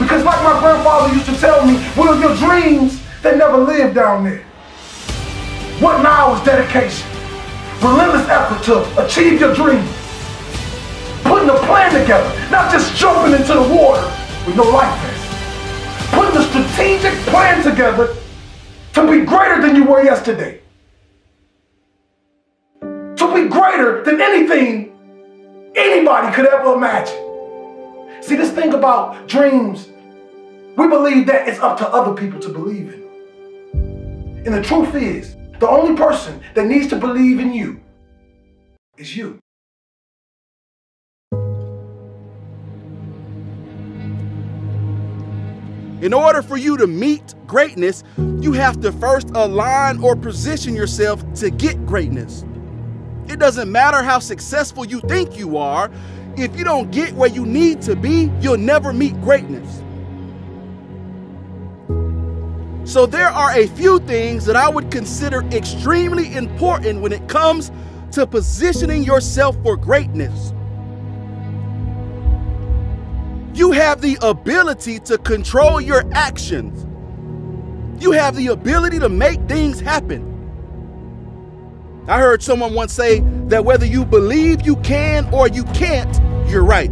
Because 0.00 0.24
like 0.24 0.40
my 0.42 0.56
grandfather 0.58 1.12
used 1.12 1.26
to 1.26 1.36
tell 1.36 1.66
me, 1.66 1.76
Will, 1.98 2.18
your 2.18 2.34
dreams, 2.36 2.98
they 3.20 3.36
never 3.36 3.58
live 3.58 3.94
down 3.94 4.24
there. 4.24 4.42
What 5.84 6.02
now 6.02 6.34
is 6.36 6.42
dedication? 6.46 7.06
Relentless 7.82 8.26
effort 8.30 8.64
to 8.72 9.04
achieve 9.04 9.38
your 9.38 9.52
dreams. 9.52 9.92
Putting 11.24 11.50
a 11.50 11.58
plan 11.68 11.92
together, 11.92 12.50
not 12.50 12.72
just 12.72 12.96
jumping 12.96 13.38
into 13.38 13.52
the 13.52 13.68
water 13.68 14.06
with 14.46 14.56
no 14.56 14.62
life 14.62 14.98
vest. 15.02 15.19
Putting 16.30 16.46
a 16.46 16.64
strategic 16.64 17.12
plan 17.26 17.60
together 17.60 18.14
to 18.92 19.10
be 19.10 19.24
greater 19.26 19.60
than 19.60 19.74
you 19.74 19.84
were 19.84 20.04
yesterday. 20.04 20.60
To 22.80 23.34
be 23.34 23.48
greater 23.48 24.04
than 24.04 24.20
anything 24.20 24.92
anybody 25.74 26.32
could 26.32 26.46
ever 26.46 26.74
imagine. 26.74 28.22
See, 28.22 28.36
this 28.36 28.52
thing 28.52 28.74
about 28.74 29.26
dreams, 29.26 29.88
we 30.76 30.86
believe 30.86 31.26
that 31.26 31.48
it's 31.48 31.58
up 31.58 31.76
to 31.78 31.88
other 31.88 32.14
people 32.14 32.38
to 32.40 32.48
believe 32.48 32.94
in. 32.94 34.44
And 34.46 34.54
the 34.54 34.62
truth 34.62 34.94
is, 34.94 35.34
the 35.58 35.68
only 35.68 35.96
person 35.96 36.40
that 36.54 36.66
needs 36.66 36.86
to 36.88 36.96
believe 36.96 37.40
in 37.40 37.52
you 37.52 37.80
is 38.96 39.16
you. 39.16 39.40
In 46.00 46.14
order 46.14 46.40
for 46.40 46.56
you 46.56 46.76
to 46.78 46.86
meet 46.86 47.34
greatness, 47.46 48.04
you 48.16 48.52
have 48.52 48.80
to 48.80 48.92
first 48.92 49.30
align 49.34 50.02
or 50.02 50.16
position 50.16 50.74
yourself 50.74 51.22
to 51.34 51.50
get 51.50 51.84
greatness. 51.84 52.44
It 53.28 53.38
doesn't 53.38 53.70
matter 53.70 54.02
how 54.02 54.18
successful 54.18 54.84
you 54.86 55.00
think 55.00 55.38
you 55.38 55.58
are, 55.58 55.90
if 56.36 56.56
you 56.56 56.64
don't 56.64 56.90
get 56.90 57.12
where 57.12 57.28
you 57.28 57.44
need 57.44 57.82
to 57.82 57.94
be, 57.94 58.30
you'll 58.40 58.56
never 58.56 58.92
meet 58.92 59.20
greatness. 59.20 59.82
So, 62.90 63.04
there 63.06 63.28
are 63.28 63.52
a 63.52 63.66
few 63.68 64.00
things 64.00 64.46
that 64.46 64.56
I 64.56 64.68
would 64.68 64.90
consider 64.90 65.42
extremely 65.52 66.34
important 66.34 67.02
when 67.02 67.12
it 67.12 67.28
comes 67.28 67.70
to 68.12 68.26
positioning 68.26 69.04
yourself 69.04 69.56
for 69.62 69.76
greatness. 69.76 70.52
You 73.60 73.72
have 73.72 74.00
the 74.00 74.16
ability 74.22 75.00
to 75.00 75.18
control 75.18 75.82
your 75.82 76.02
actions. 76.14 76.86
You 78.02 78.12
have 78.12 78.34
the 78.34 78.46
ability 78.46 78.98
to 79.00 79.10
make 79.10 79.38
things 79.48 79.80
happen. 79.80 80.24
I 82.08 82.20
heard 82.20 82.42
someone 82.42 82.72
once 82.72 82.94
say 82.94 83.20
that 83.48 83.66
whether 83.66 83.84
you 83.84 84.06
believe 84.06 84.62
you 84.62 84.76
can 84.76 85.28
or 85.30 85.46
you 85.46 85.64
can't, 85.74 86.10
you're 86.50 86.64
right. 86.64 86.90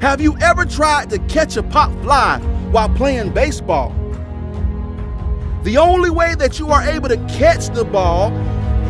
Have 0.00 0.20
you 0.20 0.38
ever 0.38 0.64
tried 0.64 1.10
to 1.10 1.18
catch 1.26 1.56
a 1.56 1.62
pop 1.64 1.90
fly 2.02 2.38
while 2.70 2.88
playing 2.88 3.34
baseball? 3.34 3.88
The 5.64 5.76
only 5.76 6.10
way 6.10 6.36
that 6.36 6.60
you 6.60 6.70
are 6.70 6.84
able 6.88 7.08
to 7.08 7.16
catch 7.26 7.70
the 7.70 7.84
ball 7.84 8.32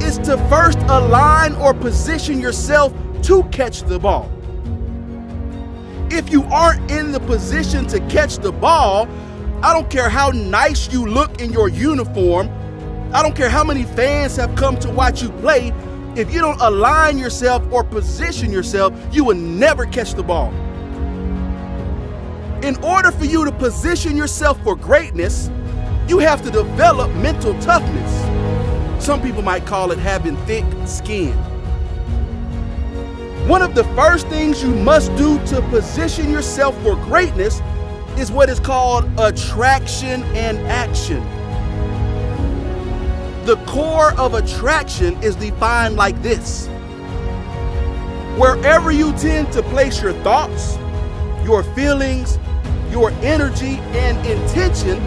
is 0.03 0.19
to 0.19 0.37
first 0.51 0.77
align 0.81 1.55
or 1.55 1.73
position 1.73 2.39
yourself 2.41 2.93
to 3.25 3.43
catch 3.45 3.83
the 3.83 3.99
ball. 3.99 4.31
If 6.11 6.31
you 6.31 6.45
aren't 6.45 6.91
in 6.91 7.11
the 7.11 7.21
position 7.21 7.87
to 7.89 8.01
catch 8.09 8.37
the 8.37 8.53
ball, 8.53 9.09
I 9.63 9.73
don't 9.73 9.89
care 9.91 10.11
how 10.11 10.31
nice 10.31 10.93
you 10.93 11.07
look 11.07 11.41
in 11.41 11.51
your 11.51 11.69
uniform, 11.69 12.51
I 13.15 13.23
don't 13.23 13.35
care 13.35 13.49
how 13.49 13.65
many 13.65 13.85
fans 13.85 14.37
have 14.37 14.55
come 14.57 14.79
to 14.81 14.91
watch 14.91 15.23
you 15.23 15.31
play, 15.31 15.73
if 16.17 16.33
you 16.33 16.41
don't 16.41 16.61
align 16.61 17.19
yourself 17.19 17.65
or 17.73 17.83
position 17.83 18.53
yourself, 18.53 18.93
you 19.11 19.25
will 19.25 19.37
never 19.37 19.87
catch 19.87 20.15
the 20.15 20.23
ball. 20.23 20.53
In 22.63 22.77
order 22.85 23.11
for 23.11 23.25
you 23.25 23.45
to 23.45 23.53
position 23.53 24.17
yourself 24.17 24.63
for 24.63 24.77
greatness, 24.77 25.51
you 26.09 26.19
have 26.19 26.43
to 26.43 26.51
develop 26.51 27.11
mental 27.17 27.59
toughness. 27.61 29.05
Some 29.05 29.23
people 29.23 29.43
might 29.43 29.67
call 29.67 29.91
it 29.91 29.99
having 29.99 30.37
thick 30.47 30.65
skin. 30.87 31.54
One 33.47 33.61
of 33.61 33.75
the 33.75 33.85
first 33.95 34.27
things 34.29 34.63
you 34.63 34.75
must 34.75 35.15
do 35.17 35.39
to 35.49 35.61
position 35.69 36.31
yourself 36.31 36.75
for 36.83 36.97
greatness 36.97 37.61
is 38.17 38.33
what 38.33 38.49
is 38.49 38.59
called 38.59 39.05
attraction 39.19 40.23
and 40.35 40.59
action. 40.67 41.23
The 43.45 43.57
core 43.67 44.19
of 44.19 44.33
attraction 44.33 45.23
is 45.23 45.37
defined 45.37 45.97
like 45.97 46.21
this 46.23 46.69
wherever 48.39 48.91
you 48.91 49.13
tend 49.19 49.53
to 49.53 49.63
place 49.65 50.03
your 50.03 50.15
thoughts, 50.25 50.77
your 51.45 51.63
feelings, 51.75 52.39
your 52.91 53.11
energy 53.21 53.77
and 53.93 54.27
intention 54.27 54.99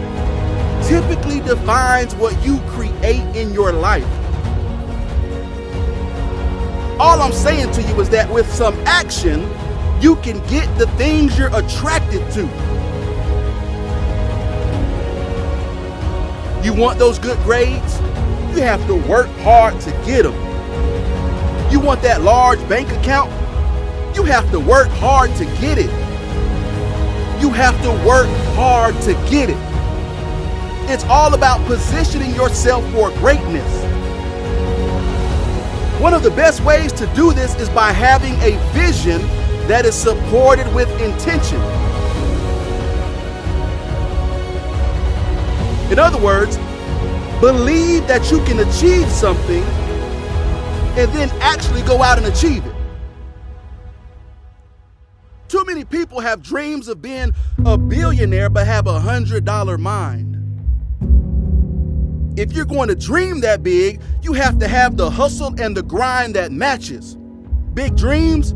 typically 0.84 1.40
defines 1.40 2.14
what 2.14 2.40
you 2.44 2.60
create 2.68 3.36
in 3.36 3.52
your 3.52 3.72
life. 3.72 4.17
All 7.00 7.22
I'm 7.22 7.32
saying 7.32 7.70
to 7.72 7.82
you 7.82 8.00
is 8.00 8.08
that 8.10 8.28
with 8.28 8.52
some 8.52 8.74
action, 8.84 9.48
you 10.00 10.16
can 10.16 10.44
get 10.48 10.66
the 10.78 10.88
things 10.96 11.38
you're 11.38 11.56
attracted 11.56 12.28
to. 12.32 12.42
You 16.64 16.74
want 16.74 16.98
those 16.98 17.20
good 17.20 17.38
grades? 17.44 18.00
You 18.50 18.62
have 18.62 18.84
to 18.88 18.96
work 18.96 19.28
hard 19.38 19.80
to 19.82 19.90
get 20.04 20.24
them. 20.24 20.34
You 21.70 21.78
want 21.78 22.02
that 22.02 22.22
large 22.22 22.58
bank 22.68 22.90
account? 22.90 23.30
You 24.16 24.24
have 24.24 24.50
to 24.50 24.58
work 24.58 24.88
hard 24.88 25.32
to 25.36 25.44
get 25.60 25.78
it. 25.78 25.90
You 27.40 27.50
have 27.50 27.80
to 27.82 27.90
work 28.04 28.26
hard 28.56 29.00
to 29.02 29.12
get 29.30 29.50
it. 29.50 29.56
It's 30.90 31.04
all 31.04 31.34
about 31.34 31.64
positioning 31.66 32.34
yourself 32.34 32.82
for 32.92 33.10
greatness. 33.18 33.97
One 36.00 36.14
of 36.14 36.22
the 36.22 36.30
best 36.30 36.62
ways 36.62 36.92
to 36.92 37.06
do 37.14 37.32
this 37.32 37.56
is 37.56 37.68
by 37.68 37.90
having 37.90 38.34
a 38.34 38.56
vision 38.72 39.20
that 39.66 39.84
is 39.84 39.96
supported 39.96 40.72
with 40.72 40.88
intention. 41.00 41.60
In 45.90 45.98
other 45.98 46.18
words, 46.18 46.56
believe 47.40 48.06
that 48.06 48.30
you 48.30 48.44
can 48.44 48.60
achieve 48.60 49.08
something 49.08 49.64
and 50.96 51.10
then 51.12 51.30
actually 51.40 51.82
go 51.82 52.00
out 52.00 52.16
and 52.16 52.26
achieve 52.28 52.64
it. 52.64 52.74
Too 55.48 55.64
many 55.64 55.84
people 55.84 56.20
have 56.20 56.42
dreams 56.42 56.86
of 56.86 57.02
being 57.02 57.32
a 57.64 57.76
billionaire 57.76 58.50
but 58.50 58.66
have 58.66 58.86
a 58.86 59.00
hundred 59.00 59.44
dollar 59.44 59.78
mind. 59.78 60.27
If 62.38 62.52
you're 62.52 62.66
going 62.66 62.86
to 62.86 62.94
dream 62.94 63.40
that 63.40 63.64
big, 63.64 64.00
you 64.22 64.32
have 64.32 64.60
to 64.60 64.68
have 64.68 64.96
the 64.96 65.10
hustle 65.10 65.60
and 65.60 65.76
the 65.76 65.82
grind 65.82 66.36
that 66.36 66.52
matches. 66.52 67.16
Big 67.74 67.96
dreams, 67.96 68.52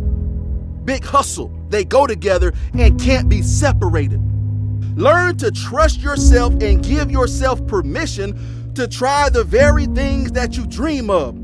big 0.84 1.04
hustle. 1.04 1.52
They 1.68 1.84
go 1.84 2.06
together 2.06 2.52
and 2.74 3.00
can't 3.00 3.28
be 3.28 3.42
separated. 3.42 4.20
Learn 4.96 5.36
to 5.38 5.50
trust 5.50 5.98
yourself 6.00 6.54
and 6.62 6.80
give 6.84 7.10
yourself 7.10 7.66
permission 7.66 8.72
to 8.74 8.86
try 8.86 9.28
the 9.28 9.42
very 9.42 9.86
things 9.86 10.30
that 10.30 10.56
you 10.56 10.64
dream 10.68 11.10
of. 11.10 11.36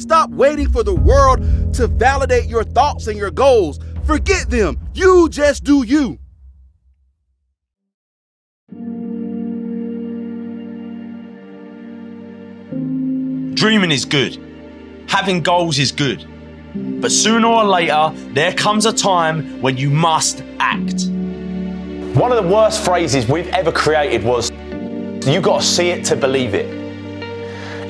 Stop 0.00 0.30
waiting 0.30 0.70
for 0.70 0.82
the 0.82 0.94
world 0.94 1.40
to 1.74 1.88
validate 1.88 2.46
your 2.46 2.64
thoughts 2.64 3.06
and 3.06 3.18
your 3.18 3.30
goals. 3.30 3.80
Forget 4.06 4.48
them. 4.48 4.80
You 4.94 5.28
just 5.28 5.62
do 5.62 5.82
you. 5.82 6.18
Dreaming 13.56 13.90
is 13.90 14.04
good. 14.04 14.36
Having 15.08 15.40
goals 15.40 15.78
is 15.78 15.90
good. 15.90 16.26
But 17.00 17.10
sooner 17.10 17.48
or 17.48 17.64
later, 17.64 18.12
there 18.34 18.52
comes 18.52 18.84
a 18.84 18.92
time 18.92 19.62
when 19.62 19.78
you 19.78 19.88
must 19.88 20.42
act. 20.60 21.06
One 22.18 22.32
of 22.32 22.44
the 22.44 22.50
worst 22.52 22.84
phrases 22.84 23.26
we've 23.26 23.48
ever 23.48 23.72
created 23.72 24.22
was, 24.22 24.50
You 25.26 25.40
gotta 25.40 25.64
see 25.64 25.88
it 25.88 26.04
to 26.04 26.16
believe 26.16 26.52
it. 26.52 26.66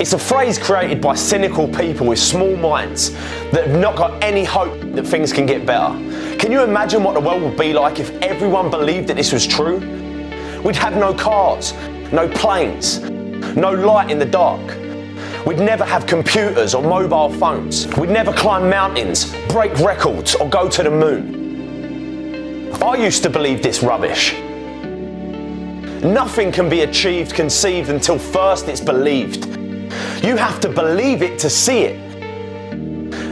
It's 0.01 0.13
a 0.13 0.19
phrase 0.19 0.57
created 0.57 1.01
by 1.01 1.17
cynical 1.17 1.67
people 1.67 2.07
with 2.07 2.21
small 2.21 2.55
minds 2.57 3.11
that 3.51 3.67
have 3.67 3.81
not 3.81 3.97
got 3.97 4.23
any 4.23 4.45
hope 4.45 4.81
that 4.95 5.05
things 5.05 5.33
can 5.33 5.47
get 5.47 5.67
better. 5.67 5.93
Can 6.39 6.53
you 6.53 6.63
imagine 6.63 7.03
what 7.03 7.15
the 7.15 7.21
world 7.21 7.43
would 7.43 7.59
be 7.59 7.73
like 7.73 7.99
if 7.99 8.11
everyone 8.23 8.71
believed 8.71 9.09
that 9.09 9.17
this 9.17 9.33
was 9.33 9.45
true? 9.45 9.81
We'd 10.63 10.77
have 10.77 10.97
no 10.97 11.13
cars, 11.13 11.73
no 12.13 12.29
planes, 12.29 13.01
no 13.57 13.73
light 13.73 14.13
in 14.13 14.21
the 14.21 14.27
dark. 14.27 14.86
We'd 15.47 15.61
never 15.61 15.85
have 15.85 16.09
computers 16.09 16.75
or 16.75 16.83
mobile 16.83 17.31
phones. 17.31 17.87
We'd 17.97 18.11
never 18.11 18.33
climb 18.33 18.69
mountains, 18.69 19.33
break 19.47 19.79
records, 19.79 20.35
or 20.35 20.49
go 20.49 20.69
to 20.69 20.83
the 20.83 20.91
moon. 20.91 22.73
I 22.83 22.97
used 22.97 23.23
to 23.23 23.31
believe 23.31 23.63
this 23.63 23.81
rubbish. 23.81 24.35
Nothing 26.03 26.51
can 26.51 26.69
be 26.69 26.81
achieved, 26.81 27.33
conceived 27.33 27.91
until 27.91 28.19
first 28.19 28.67
it's 28.67 28.81
believed. 28.81 29.47
You 30.25 30.37
have 30.37 30.59
to 30.63 30.69
believe 30.69 31.23
it 31.23 31.39
to 31.39 31.49
see 31.49 31.83
it. 31.83 32.01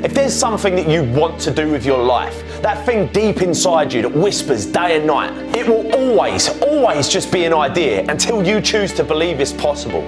If 0.05 0.15
there's 0.15 0.35
something 0.35 0.77
that 0.77 0.89
you 0.89 1.03
want 1.03 1.41
to 1.41 1.51
do 1.51 1.69
with 1.69 1.85
your 1.85 1.99
life, 1.99 2.44
that 2.65 2.87
thing 2.87 3.07
deep 3.09 3.43
inside 3.43 3.93
you 3.93 4.01
that 4.01 4.11
whispers 4.11 4.65
day 4.65 4.97
and 4.97 5.07
night, 5.07 5.31
it 5.55 5.69
will 5.69 5.95
always, 5.95 6.49
always 6.63 7.11
just 7.11 7.31
be 7.31 7.45
an 7.45 7.53
idea 7.53 8.07
until 8.09 8.43
you 8.43 8.59
choose 8.59 8.91
to 8.95 9.05
believe 9.05 9.39
it's 9.39 9.53
possible. 9.53 10.01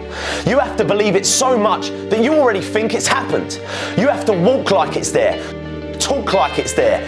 You 0.46 0.58
have 0.58 0.74
to 0.78 0.84
believe 0.84 1.16
it 1.16 1.26
so 1.26 1.58
much 1.58 1.90
that 2.08 2.24
you 2.24 2.32
already 2.32 2.62
think 2.62 2.94
it's 2.94 3.06
happened. 3.06 3.60
You 3.98 4.08
have 4.08 4.24
to 4.24 4.32
walk 4.32 4.70
like 4.70 4.96
it's 4.96 5.10
there, 5.10 5.36
talk 5.98 6.32
like 6.32 6.58
it's 6.58 6.72
there, 6.72 7.04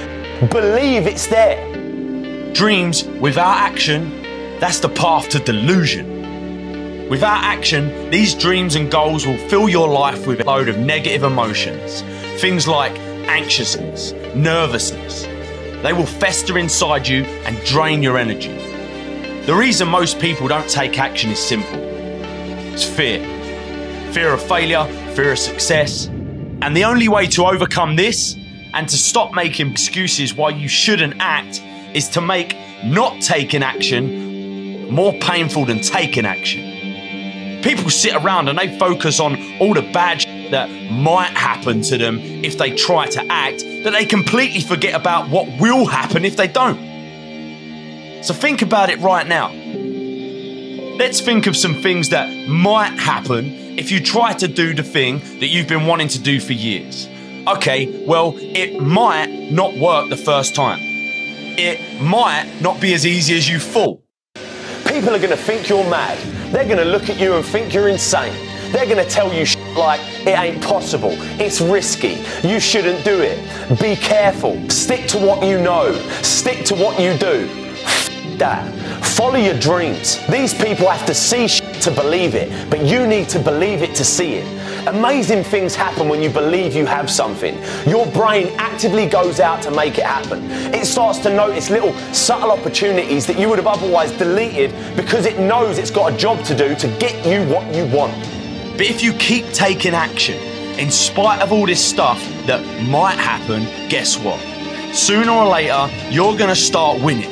believe 0.51 1.07
it's 1.07 1.27
there. 1.27 2.53
Dreams 2.53 3.05
without 3.05 3.57
action, 3.57 4.23
that's 4.61 4.81
the 4.81 4.91
path 4.91 5.31
to 5.31 5.39
delusion. 5.39 7.09
Without 7.09 7.43
action, 7.43 8.11
these 8.11 8.35
dreams 8.35 8.75
and 8.75 8.91
goals 8.91 9.27
will 9.27 9.39
fill 9.49 9.67
your 9.67 9.89
life 9.89 10.27
with 10.27 10.43
a 10.43 10.45
load 10.45 10.69
of 10.69 10.77
negative 10.77 11.23
emotions. 11.23 12.03
Things 12.39 12.69
like 12.69 12.93
anxiousness, 13.29 14.13
nervousness. 14.35 15.38
They 15.83 15.93
will 15.93 16.07
fester 16.07 16.59
inside 16.59 17.07
you 17.07 17.25
and 17.45 17.57
drain 17.65 18.03
your 18.03 18.19
energy. 18.19 18.53
The 19.47 19.55
reason 19.55 19.89
most 19.89 20.19
people 20.19 20.49
don't 20.49 20.69
take 20.69 20.99
action 20.99 21.31
is 21.31 21.39
simple 21.39 21.89
it's 22.79 22.85
fear. 22.85 23.19
Fear 24.13 24.35
of 24.35 24.43
failure, 24.43 24.85
fear 25.15 25.33
of 25.33 25.39
success. 25.39 26.07
And 26.07 26.77
the 26.77 26.85
only 26.85 27.09
way 27.09 27.27
to 27.29 27.45
overcome 27.45 27.97
this 27.97 28.37
and 28.73 28.89
to 28.89 28.97
stop 28.97 29.35
making 29.35 29.73
excuses 29.73 30.33
why 30.33 30.51
you 30.51 30.69
shouldn't 30.69 31.15
act 31.19 31.61
is 31.93 32.09
to 32.11 32.21
make 32.21 32.57
not 32.85 33.21
taking 33.21 33.65
action 33.65 34.89
more 34.89 35.13
painful 35.15 35.65
than 35.65 35.81
taking 35.81 36.25
action. 36.25 37.63
People 37.63 37.91
sit 37.91 38.15
around 38.15 38.49
and 38.49 38.57
they 38.57 38.79
focus 38.79 39.19
on 39.19 39.37
all 39.59 39.75
the 39.75 39.83
bad 39.93 40.25
that 40.51 40.69
might 40.91 41.31
happen 41.31 41.83
to 41.83 41.99
them 41.99 42.19
if 42.19 42.59
they 42.59 42.71
try 42.75 43.07
to 43.07 43.25
act, 43.31 43.61
that 43.85 43.93
they 43.93 44.05
completely 44.05 44.61
forget 44.61 44.95
about 44.95 45.29
what 45.29 45.47
will 45.61 45.87
happen 45.87 46.25
if 46.25 46.37
they 46.37 46.49
don't. 46.49 46.79
So 48.25 48.35
think 48.35 48.63
about 48.63 48.91
it 48.91 48.99
right 48.99 49.27
now. 49.27 49.53
Let's 50.99 51.21
think 51.21 51.47
of 51.47 51.57
some 51.57 51.75
things 51.83 52.09
that 52.09 52.49
might 52.49 52.99
happen 52.99 53.79
if 53.79 53.93
you 53.93 54.01
try 54.01 54.33
to 54.33 54.49
do 54.49 54.75
the 54.75 54.83
thing 54.83 55.21
that 55.39 55.47
you've 55.47 55.69
been 55.69 55.87
wanting 55.87 56.09
to 56.09 56.19
do 56.19 56.41
for 56.41 56.53
years. 56.53 57.09
Okay, 57.47 58.05
well, 58.05 58.35
it 58.37 58.83
might 58.83 59.51
not 59.53 59.77
work 59.77 60.11
the 60.11 60.17
first 60.17 60.55
time. 60.57 60.81
It 60.81 62.03
might 62.03 62.53
not 62.61 62.81
be 62.81 62.93
as 62.95 63.07
easy 63.07 63.37
as 63.37 63.49
you 63.49 63.59
thought. 63.61 64.03
People 64.87 65.15
are 65.15 65.19
going 65.19 65.31
to 65.31 65.37
think 65.37 65.69
you're 65.69 65.89
mad. 65.89 66.19
They're 66.53 66.65
going 66.65 66.79
to 66.79 66.85
look 66.85 67.09
at 67.09 67.21
you 67.21 67.35
and 67.35 67.45
think 67.45 67.73
you're 67.73 67.89
insane. 67.89 68.35
They're 68.73 68.87
going 68.87 69.03
to 69.03 69.09
tell 69.09 69.33
you 69.33 69.47
like 69.79 70.01
it 70.27 70.39
ain't 70.39 70.63
possible, 70.63 71.13
it's 71.41 71.61
risky, 71.61 72.25
you 72.47 72.61
shouldn't 72.61 73.05
do 73.05 73.21
it. 73.21 73.39
Be 73.81 73.97
careful. 73.97 74.69
Stick 74.69 75.07
to 75.09 75.19
what 75.19 75.47
you 75.47 75.61
know. 75.61 75.93
Stick 76.23 76.65
to 76.67 76.75
what 76.75 77.01
you 77.01 77.17
do. 77.19 77.49
F- 77.85 78.39
that. 78.39 79.05
Follow 79.05 79.37
your 79.37 79.59
dreams. 79.59 80.25
These 80.27 80.55
people 80.55 80.89
have 80.89 81.07
to 81.07 81.15
see 81.15 81.47
to 81.81 81.91
believe 81.91 82.35
it, 82.35 82.71
but 82.71 82.85
you 82.85 83.07
need 83.07 83.29
to 83.31 83.39
believe 83.39 83.83
it 83.83 83.95
to 83.95 84.05
see 84.05 84.35
it. 84.35 84.89
Amazing 84.89 85.45
things 85.45 85.75
happen 85.75 86.09
when 86.09 86.23
you 86.23 86.31
believe 86.31 86.75
you 86.75 86.87
have 86.87 87.11
something. 87.11 87.57
Your 87.87 88.07
brain 88.07 88.49
actively 88.59 89.07
goes 89.07 89.41
out 89.41 89.63
to 89.63 89.71
make 89.71 89.99
it 89.99 90.05
happen. 90.05 90.51
It 90.75 90.87
starts 90.87 91.19
to 91.21 91.35
notice 91.35 91.71
little 91.71 91.93
subtle 92.13 92.51
opportunities 92.51 93.27
that 93.27 93.39
you 93.39 93.49
would 93.49 93.59
have 93.59 93.67
otherwise 93.67 94.13
deleted 94.13 94.73
because 94.97 95.27
it 95.27 95.39
knows 95.39 95.79
it's 95.79 95.91
got 95.91 96.13
a 96.13 96.17
job 96.17 96.45
to 96.47 96.57
do 96.57 96.75
to 96.75 96.89
get 96.99 97.15
you 97.27 97.47
what 97.53 97.75
you 97.75 97.87
want. 97.95 98.15
But 98.79 98.87
if 98.87 99.03
you 99.03 99.13
keep 99.15 99.45
taking 99.47 99.93
action, 99.93 100.39
in 100.79 100.93
spite 100.93 101.43
of 101.43 101.51
all 101.51 101.67
this 101.67 101.85
stuff 101.85 102.23
that 102.47 102.65
might 102.89 103.19
happen, 103.19 103.65
guess 103.89 104.17
what? 104.17 104.39
Sooner 104.95 105.33
or 105.33 105.49
later, 105.49 105.91
you're 106.11 106.37
gonna 106.39 106.55
start 106.55 107.03
winning. 107.03 107.29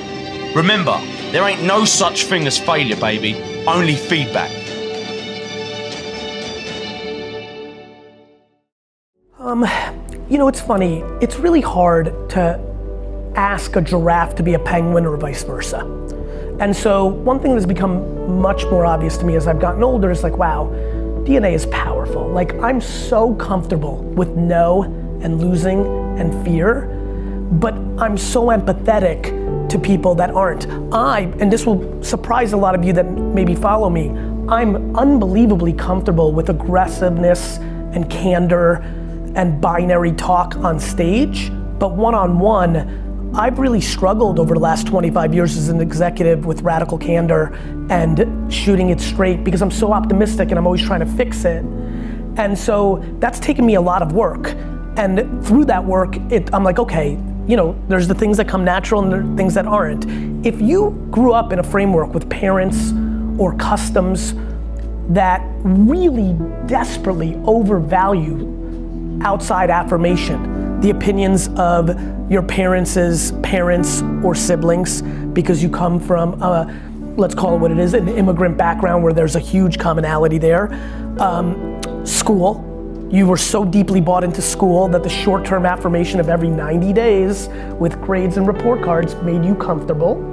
Remember, 0.57 1.01
there 1.31 1.45
ain't 1.45 1.63
no 1.63 1.85
such 1.85 2.25
thing 2.25 2.49
as 2.49 2.59
failure, 2.59 2.97
baby, 2.97 3.37
only 3.65 3.95
feedback. 3.95 4.51
Um, 9.39 9.65
you 10.29 10.39
know, 10.39 10.49
it's 10.49 10.61
funny. 10.61 11.05
It's 11.21 11.37
really 11.37 11.61
hard 11.61 12.07
to 12.31 12.59
ask 13.37 13.77
a 13.77 13.81
giraffe 13.81 14.35
to 14.35 14.43
be 14.43 14.55
a 14.55 14.59
penguin 14.59 15.07
or 15.07 15.17
vice 15.17 15.45
versa. 15.45 15.85
And 16.59 16.75
so, 16.75 17.05
one 17.05 17.39
thing 17.39 17.53
that's 17.53 17.67
become 17.67 18.41
much 18.41 18.65
more 18.65 18.85
obvious 18.85 19.17
to 19.19 19.25
me 19.25 19.37
as 19.37 19.47
I've 19.47 19.61
gotten 19.61 19.85
older 19.85 20.11
is 20.11 20.25
like, 20.25 20.39
wow, 20.39 20.73
DNA 21.27 21.55
is 21.55 21.67
powerful. 21.67 22.29
Like, 22.29 22.55
I'm 22.63 22.81
so 22.81 23.35
comfortable 23.35 23.97
with 23.99 24.31
no 24.37 24.85
and 25.23 25.41
losing 25.41 25.85
and 26.19 26.33
fear, 26.45 26.83
but 27.53 27.75
I'm 27.99 28.17
so 28.17 28.47
empathetic 28.47 29.69
to 29.69 29.79
people 29.79 30.15
that 30.15 30.31
aren't. 30.31 30.69
I, 30.95 31.23
and 31.41 31.53
this 31.53 31.67
will 31.67 32.01
surprise 32.01 32.53
a 32.53 32.57
lot 32.57 32.77
of 32.77 32.85
you 32.85 32.93
that 32.93 33.11
maybe 33.11 33.57
follow 33.57 33.91
me, 33.91 34.11
I'm 34.49 34.97
unbelievably 34.97 35.73
comfortable 35.73 36.33
with 36.33 36.49
aggressiveness 36.49 37.59
and 37.59 38.09
candor 38.09 38.75
and 39.35 39.61
binary 39.61 40.13
talk 40.13 40.55
on 40.59 40.79
stage, 40.79 41.51
but 41.81 41.97
one 41.97 42.15
on 42.15 42.39
one, 42.39 43.06
I've 43.37 43.59
really 43.59 43.83
struggled 43.83 44.39
over 44.39 44.55
the 44.55 44.61
last 44.61 44.87
25 44.87 45.35
years 45.35 45.59
as 45.59 45.69
an 45.69 45.83
executive 45.83 46.47
with 46.47 46.63
radical 46.63 46.97
candor 46.97 47.55
and 47.91 48.51
shooting 48.51 48.89
it 48.89 48.99
straight 48.99 49.45
because 49.45 49.61
I'm 49.61 49.71
so 49.71 49.93
optimistic 49.93 50.49
and 50.49 50.59
I'm 50.59 50.65
always 50.65 50.83
trying 50.83 51.01
to 51.01 51.07
fix 51.07 51.45
it. 51.45 51.63
And 52.39 52.59
so 52.59 53.05
that's 53.19 53.39
taken 53.39 53.67
me 53.67 53.75
a 53.75 53.81
lot 53.81 54.01
of 54.01 54.13
work. 54.13 54.55
And 54.97 55.45
through 55.45 55.67
that 55.67 55.85
work, 55.85 56.17
it, 56.33 56.49
I'm 56.55 56.65
like, 56.65 56.79
okay, 56.79 57.11
you 57.47 57.57
know, 57.57 57.79
there's 57.89 58.09
the 58.09 58.15
things 58.15 58.39
that 58.39 58.49
come 58.49 58.65
natural 58.65 59.03
and 59.03 59.13
there 59.13 59.37
things 59.37 59.53
that 59.53 59.67
aren't. 59.67 60.07
If 60.47 60.59
you 60.59 61.07
grew 61.11 61.35
up 61.35 61.53
in 61.53 61.59
a 61.59 61.63
framework 61.63 62.15
with 62.15 62.31
parents 62.31 62.93
or 63.39 63.55
customs 63.59 64.33
that 65.11 65.43
really 65.63 66.33
desperately 66.67 67.35
overvalue 67.45 69.21
outside 69.23 69.69
affirmation, 69.69 70.56
the 70.81 70.91
opinions 70.91 71.49
of 71.57 71.89
your 72.31 72.43
parents' 72.43 73.33
parents 73.43 74.03
or 74.23 74.35
siblings, 74.35 75.03
because 75.33 75.63
you 75.63 75.69
come 75.69 75.99
from 75.99 76.41
a, 76.43 77.15
let's 77.17 77.35
call 77.35 77.55
it 77.55 77.59
what 77.59 77.71
it 77.71 77.79
is, 77.79 77.95
an 77.95 78.09
immigrant 78.09 78.57
background 78.57 79.03
where 79.03 79.13
there's 79.13 79.37
a 79.37 79.41
huge 79.41 79.79
commonality 79.79 80.39
there. 80.39 80.73
Um, 81.19 81.81
school, 82.05 82.63
you 83.11 83.27
were 83.27 83.37
so 83.37 83.65
deeply 83.65 84.01
bought 84.01 84.25
into 84.25 84.43
school 84.43 84.89
that 84.89 85.03
the 85.03 85.09
short-term 85.09 85.65
affirmation 85.65 86.21
of 86.21 86.29
every 86.29 86.49
90 86.49 86.93
days 86.93 87.49
with 87.79 88.01
grades 88.03 88.37
and 88.37 88.47
report 88.47 88.83
cards 88.83 89.15
made 89.23 89.45
you 89.45 89.55
comfortable. 89.55 90.33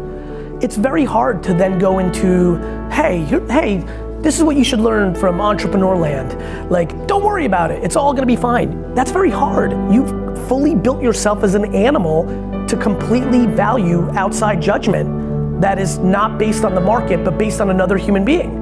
It's 0.62 0.76
very 0.76 1.06
hard 1.06 1.44
to 1.44 1.54
then 1.54 1.78
go 1.78 2.00
into, 2.00 2.58
hey, 2.90 3.24
hey, 3.50 3.84
this 4.22 4.38
is 4.38 4.44
what 4.44 4.56
you 4.56 4.64
should 4.64 4.80
learn 4.80 5.14
from 5.14 5.42
entrepreneur 5.42 5.96
land. 5.96 6.72
Like, 6.72 7.08
don't 7.08 7.24
worry 7.24 7.46
about 7.46 7.72
it. 7.72 7.84
It's 7.84 7.96
all 7.96 8.14
gonna 8.14 8.26
be 8.26 8.38
fine. 8.38 8.94
That's 8.96 9.12
very 9.12 9.30
hard. 9.30 9.72
You've 9.94 10.23
fully 10.54 10.76
built 10.76 11.02
yourself 11.02 11.44
as 11.44 11.56
an 11.56 11.74
animal 11.74 12.26
to 12.68 12.78
completely 12.78 13.48
value 13.48 14.08
outside 14.12 14.62
judgment 14.62 15.60
that 15.60 15.80
is 15.80 15.98
not 15.98 16.38
based 16.38 16.64
on 16.64 16.76
the 16.76 16.80
market, 16.80 17.24
but 17.26 17.40
based 17.40 17.60
on 17.60 17.72
another 17.72 17.98
human 17.98 18.24
being. 18.24 18.54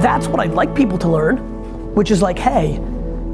That's 0.00 0.28
what 0.28 0.40
I'd 0.40 0.52
like 0.52 0.74
people 0.74 0.96
to 0.96 1.06
learn, 1.06 1.36
which 1.94 2.10
is 2.10 2.22
like, 2.22 2.38
hey, 2.38 2.78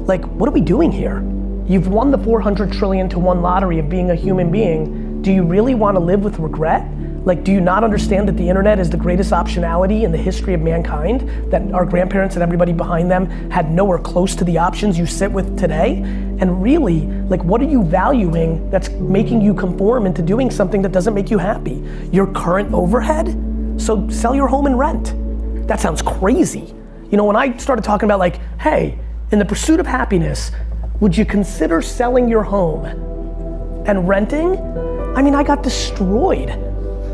like, 0.07 0.25
what 0.25 0.49
are 0.49 0.51
we 0.51 0.59
doing 0.59 0.91
here? 0.91 1.23
You've 1.65 1.87
won 1.87 2.11
the 2.11 2.17
400 2.17 2.69
trillion 2.73 3.07
to 3.11 3.17
one 3.17 3.41
lottery 3.41 3.79
of 3.79 3.87
being 3.87 4.11
a 4.11 4.15
human 4.15 4.51
being. 4.51 5.21
Do 5.21 5.31
you 5.31 5.43
really 5.43 5.75
want 5.75 5.95
to 5.95 6.01
live 6.01 6.25
with 6.25 6.37
regret? 6.37 6.81
Like, 7.25 7.43
do 7.43 7.51
you 7.51 7.59
not 7.59 7.83
understand 7.83 8.27
that 8.29 8.37
the 8.37 8.47
internet 8.47 8.79
is 8.79 8.89
the 8.89 8.97
greatest 8.97 9.31
optionality 9.31 10.03
in 10.03 10.11
the 10.11 10.17
history 10.17 10.53
of 10.53 10.61
mankind? 10.61 11.51
That 11.51 11.71
our 11.73 11.85
grandparents 11.85 12.35
and 12.35 12.43
everybody 12.43 12.71
behind 12.71 13.11
them 13.11 13.27
had 13.51 13.69
nowhere 13.69 13.99
close 13.99 14.35
to 14.35 14.45
the 14.45 14.57
options 14.57 14.97
you 14.97 15.05
sit 15.05 15.29
with 15.31 15.59
today? 15.59 15.97
And 16.39 16.63
really, 16.63 17.01
like, 17.27 17.43
what 17.43 17.61
are 17.61 17.65
you 17.67 17.83
valuing 17.83 18.69
that's 18.69 18.89
making 18.89 19.41
you 19.41 19.53
conform 19.53 20.05
into 20.05 20.21
doing 20.21 20.49
something 20.49 20.81
that 20.81 20.93
doesn't 20.93 21.13
make 21.13 21.29
you 21.29 21.37
happy? 21.37 21.83
Your 22.11 22.25
current 22.27 22.73
overhead? 22.73 23.27
So 23.77 24.09
sell 24.09 24.33
your 24.33 24.47
home 24.47 24.65
and 24.65 24.79
rent. 24.79 25.13
That 25.67 25.81
sounds 25.81 26.01
crazy. 26.01 26.73
You 27.11 27.17
know, 27.17 27.25
when 27.25 27.35
I 27.35 27.57
started 27.57 27.83
talking 27.83 28.05
about, 28.05 28.19
like, 28.19 28.39
hey, 28.59 28.97
in 29.31 29.39
the 29.39 29.45
pursuit 29.45 29.79
of 29.79 29.85
happiness, 29.85 30.51
would 31.01 31.17
you 31.17 31.25
consider 31.25 31.81
selling 31.81 32.29
your 32.29 32.43
home 32.43 32.85
and 33.85 34.07
renting? 34.07 34.57
I 35.17 35.21
mean, 35.21 35.35
I 35.35 35.43
got 35.43 35.63
destroyed 35.63 36.68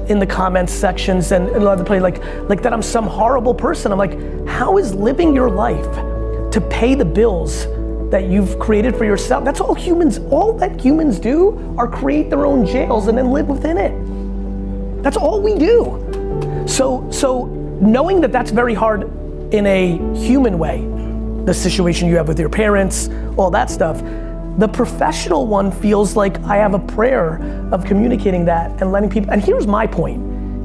in 0.10 0.20
the 0.20 0.26
comments 0.26 0.74
sections 0.74 1.32
and, 1.32 1.50
and 1.50 1.64
other 1.64 1.84
places 1.84 2.04
like 2.04 2.24
like 2.50 2.62
that 2.62 2.74
I'm 2.74 2.82
some 2.82 3.06
horrible 3.06 3.54
person. 3.54 3.92
I'm 3.92 3.98
like, 3.98 4.48
how 4.48 4.78
is 4.78 4.94
living 4.94 5.34
your 5.34 5.50
life 5.50 5.92
to 6.52 6.62
pay 6.70 6.96
the 6.96 7.06
bills 7.06 7.66
that 8.12 8.26
you've 8.26 8.60
created 8.60 8.96
for 8.96 9.06
yourself? 9.06 9.44
That's 9.44 9.60
all 9.60 9.74
humans, 9.74 10.20
all 10.30 10.54
that 10.54 10.80
humans 10.80 11.20
do 11.20 11.76
are 11.78 11.88
create 11.88 12.30
their 12.30 12.46
own 12.46 12.66
jails 12.66 13.08
and 13.08 13.18
then 13.18 13.32
live 13.32 13.48
within 13.48 13.78
it. 13.78 15.04
That's 15.04 15.18
all 15.18 15.42
we 15.42 15.56
do. 15.58 16.66
So 16.68 17.10
so 17.12 17.46
knowing 17.82 18.22
that 18.22 18.32
that's 18.32 18.52
very 18.52 18.74
hard 18.74 19.04
in 19.54 19.66
a 19.66 19.98
human 20.16 20.58
way, 20.58 20.82
the 21.46 21.54
situation 21.54 22.08
you 22.10 22.18
have 22.18 22.28
with 22.28 22.40
your 22.40 22.50
parents, 22.50 23.10
all 23.38 23.52
that 23.52 23.70
stuff. 23.70 24.02
The 24.58 24.68
professional 24.68 25.48
one 25.48 25.70
feels 25.70 26.16
like 26.16 26.40
I 26.44 26.56
have 26.56 26.74
a 26.74 26.80
prayer 26.80 27.42
of 27.74 27.84
communicating 27.84 28.46
that 28.46 28.82
and 28.82 28.92
letting 28.92 29.10
people. 29.10 29.32
And 29.32 29.44
here's 29.44 29.68
my 29.68 29.86
point 29.86 30.22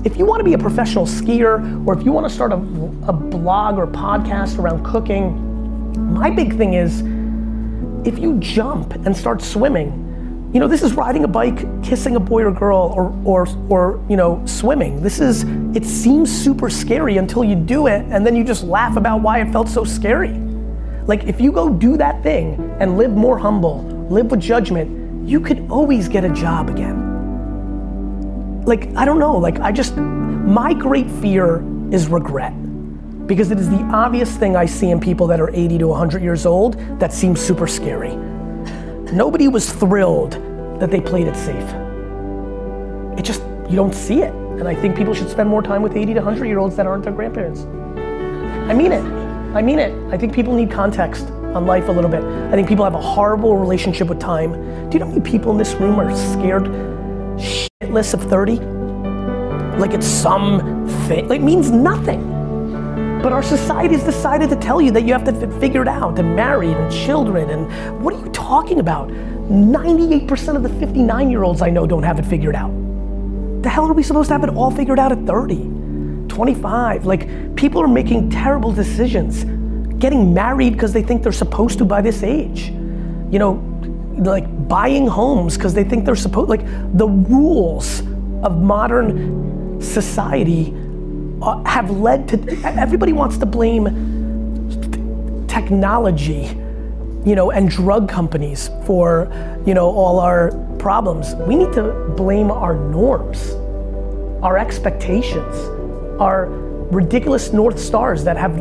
if 0.07 0.17
you 0.17 0.25
want 0.25 0.41
to 0.41 0.45
be 0.45 0.55
a 0.55 0.59
professional 0.59 1.07
skier 1.07 1.87
or 1.87 1.99
if 1.99 2.05
you 2.05 2.13
want 2.13 2.27
to 2.27 2.33
start 2.33 2.53
a, 2.53 2.57
a 2.57 3.13
blog 3.13 3.77
or 3.77 3.87
podcast 3.87 4.59
around 4.59 4.85
cooking, 4.85 6.15
my 6.15 6.31
big 6.31 6.57
thing 6.57 6.75
is 6.75 7.01
if 8.07 8.19
you 8.19 8.39
jump 8.39 8.95
and 9.05 9.15
start 9.15 9.43
swimming, 9.43 10.07
you 10.55 10.59
know, 10.59 10.67
this 10.67 10.83
is 10.83 10.95
riding 10.95 11.25
a 11.25 11.29
bike, 11.29 11.83
kissing 11.83 12.17
a 12.17 12.21
boy 12.21 12.45
or 12.45 12.51
girl, 12.51 12.93
or, 12.97 13.13
or, 13.25 13.47
or, 13.69 14.05
you 14.09 14.17
know, 14.17 14.43
swimming. 14.47 15.03
This 15.03 15.21
is, 15.21 15.45
it 15.77 15.85
seems 15.85 16.31
super 16.31 16.71
scary 16.71 17.19
until 17.19 17.45
you 17.45 17.55
do 17.55 17.87
it, 17.87 18.05
and 18.11 18.27
then 18.27 18.35
you 18.35 18.43
just 18.43 18.65
laugh 18.65 18.97
about 18.97 19.21
why 19.21 19.41
it 19.41 19.53
felt 19.53 19.69
so 19.69 19.85
scary. 19.85 20.31
Like, 21.07 21.25
if 21.25 21.41
you 21.41 21.53
go 21.53 21.71
do 21.71 21.97
that 21.97 22.23
thing 22.23 22.75
and 22.81 22.97
live 22.97 23.13
more 23.13 23.39
humble, 23.39 23.83
live 24.11 24.31
with 24.31 24.41
judgment, 24.41 25.29
you 25.29 25.41
could 25.41 25.67
always 25.71 26.09
get 26.09 26.25
a 26.25 26.29
job 26.31 26.69
again. 26.69 27.09
Like, 28.65 28.95
I 28.97 29.05
don't 29.05 29.19
know, 29.19 29.37
like, 29.37 29.59
I 29.61 29.73
just, 29.73 29.97
my 29.97 30.73
great 30.75 31.11
fear 31.11 31.65
is 31.93 32.09
regret. 32.09 32.53
Because 33.27 33.51
it 33.51 33.59
is 33.59 33.71
the 33.71 33.83
obvious 33.93 34.37
thing 34.37 34.57
I 34.57 34.67
see 34.67 34.91
in 34.91 34.99
people 35.01 35.27
that 35.29 35.41
are 35.41 35.51
80 35.51 35.79
to 35.79 35.87
100 35.89 36.23
years 36.23 36.47
old 36.47 36.79
that 36.99 37.13
seems 37.13 37.41
super 37.41 37.67
scary. 37.67 38.17
Nobody 39.13 39.49
was 39.49 39.73
thrilled 39.73 40.33
that 40.81 40.91
they 40.91 41.01
played 41.01 41.27
it 41.27 41.37
safe. 41.37 41.75
it 43.19 43.23
just, 43.23 43.43
you 43.69 43.77
don't 43.77 43.95
see 43.95 44.23
it. 44.23 44.33
And 44.33 44.67
I 44.67 44.75
think 44.75 44.97
people 44.97 45.15
should 45.15 45.31
spend 45.31 45.49
more 45.49 45.63
time 45.63 45.83
with 45.83 45.97
80 45.97 46.15
to 46.15 46.21
100 46.21 46.47
year 46.47 46.59
olds 46.59 46.77
that 46.77 46.87
aren't 46.87 47.05
their 47.05 47.13
grandparents. 47.13 47.61
I 48.69 48.75
mean 48.75 48.93
it. 48.93 49.20
I 49.55 49.63
mean 49.63 49.81
it. 49.81 49.93
I 50.13 50.17
think 50.17 50.33
people 50.33 50.55
need 50.55 50.71
context 50.71 51.27
on 51.27 51.67
life 51.67 51.89
a 51.89 51.93
little 51.93 52.11
bit. 52.11 52.23
I 52.23 52.53
think 52.53 52.69
people 52.69 52.85
have 52.85 52.95
a 52.95 53.01
horrible 53.01 53.57
relationship 53.57 54.07
with 54.07 54.21
time. 54.21 54.53
Do 54.89 54.95
you 54.95 55.01
know 55.01 55.07
how 55.07 55.13
many 55.13 55.29
people 55.29 55.51
in 55.51 55.59
this 55.59 55.75
room 55.75 55.99
are 55.99 56.15
scared 56.15 56.67
shitless 57.37 58.15
of 58.15 58.23
30? 58.23 58.61
Like 59.77 59.93
it's 59.93 60.07
some 60.07 60.87
thing, 61.09 61.27
like 61.27 61.41
it 61.41 61.45
means 61.45 61.73
nothing. 61.73 62.29
But 63.23 63.33
our 63.33 63.43
society 63.43 63.97
has 63.97 64.05
decided 64.05 64.51
to 64.51 64.57
tell 64.57 64.81
you 64.81 64.93
that 64.93 65.03
you 65.03 65.13
have 65.13 65.25
to 65.25 65.33
figure 65.59 65.83
it 65.83 65.89
out 65.89 66.17
and 66.21 66.37
marry 66.37 66.73
and 66.73 66.93
children 66.93 67.51
and 67.51 68.05
what 68.05 68.15
are 68.15 68.25
you 68.25 68.31
talking 68.31 68.79
about? 68.79 69.09
98% 69.09 70.55
of 70.55 70.63
the 70.63 70.69
59 70.69 71.29
year 71.29 71.43
olds 71.43 71.61
I 71.61 71.71
know 71.71 71.89
don't 71.89 72.05
have 72.05 72.21
it 72.21 72.25
figured 72.25 72.55
out. 72.55 72.71
The 73.63 73.69
hell 73.69 73.87
are 73.87 73.93
we 73.95 74.05
supposed 74.05 74.29
to 74.29 74.35
have 74.35 74.45
it 74.45 74.51
all 74.51 74.71
figured 74.71 75.01
out 75.01 75.11
at 75.11 75.27
30? 75.27 75.80
25. 76.31 77.05
Like, 77.05 77.55
people 77.57 77.83
are 77.83 77.89
making 77.89 78.31
terrible 78.31 78.73
decisions, 78.73 79.45
getting 80.01 80.33
married 80.33 80.73
because 80.73 80.93
they 80.95 81.03
think 81.03 81.23
they're 81.23 81.33
supposed 81.33 81.79
to 81.79 81.85
by 81.85 82.01
this 82.01 82.23
age. 82.23 82.71
You 83.31 83.39
know, 83.39 83.53
like 84.17 84.69
buying 84.69 85.07
homes 85.07 85.57
because 85.57 85.75
they 85.75 85.85
think 85.85 86.05
they're 86.05 86.17
supposed, 86.17 86.49
like, 86.49 86.65
the 86.97 87.07
rules 87.07 88.01
of 88.43 88.63
modern 88.63 89.81
society 89.81 90.75
uh, 91.43 91.63
have 91.65 91.91
led 91.91 92.29
to, 92.29 92.37
everybody 92.65 93.13
wants 93.13 93.39
to 93.39 93.47
blame 93.47 93.87
technology, 95.49 96.57
you 97.25 97.35
know, 97.35 97.51
and 97.51 97.71
drug 97.71 98.09
companies 98.09 98.71
for, 98.87 99.31
you 99.67 99.75
know, 99.75 99.91
all 99.91 100.21
our 100.21 100.53
problems. 100.79 101.35
We 101.47 101.57
need 101.57 101.73
to 101.75 101.93
blame 102.17 102.51
our 102.51 102.75
norms, 102.75 103.53
our 104.43 104.57
expectations, 104.57 105.55
our 106.21 106.47
ridiculous 106.91 107.53
North 107.53 107.79
Stars 107.79 108.23
that 108.25 108.37
have 108.37 108.57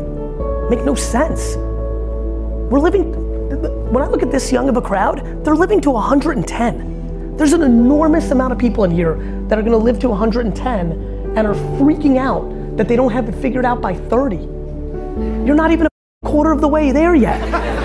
make 0.69 0.83
no 0.83 0.95
sense. 0.95 1.55
We're 1.57 2.79
living, 2.79 3.11
when 3.91 4.03
I 4.03 4.07
look 4.07 4.23
at 4.23 4.31
this 4.31 4.51
young 4.51 4.69
of 4.69 4.77
a 4.77 4.81
crowd, 4.81 5.43
they're 5.43 5.55
living 5.55 5.81
to 5.81 5.91
110. 5.91 7.35
There's 7.35 7.53
an 7.53 7.63
enormous 7.63 8.31
amount 8.31 8.53
of 8.53 8.59
people 8.59 8.83
in 8.83 8.91
here 8.91 9.15
that 9.47 9.57
are 9.57 9.61
gonna 9.63 9.77
live 9.77 9.99
to 9.99 10.09
110 10.09 10.91
and 11.35 11.47
are 11.47 11.55
freaking 11.79 12.17
out 12.17 12.77
that 12.77 12.87
they 12.87 12.95
don't 12.95 13.11
have 13.11 13.27
it 13.27 13.35
figured 13.35 13.65
out 13.65 13.81
by 13.81 13.93
30. 13.93 14.37
You're 15.45 15.55
not 15.55 15.71
even 15.71 15.87
a 15.87 15.89
quarter 16.27 16.51
of 16.51 16.61
the 16.61 16.67
way 16.67 16.91
there 16.91 17.15
yet. 17.15 17.78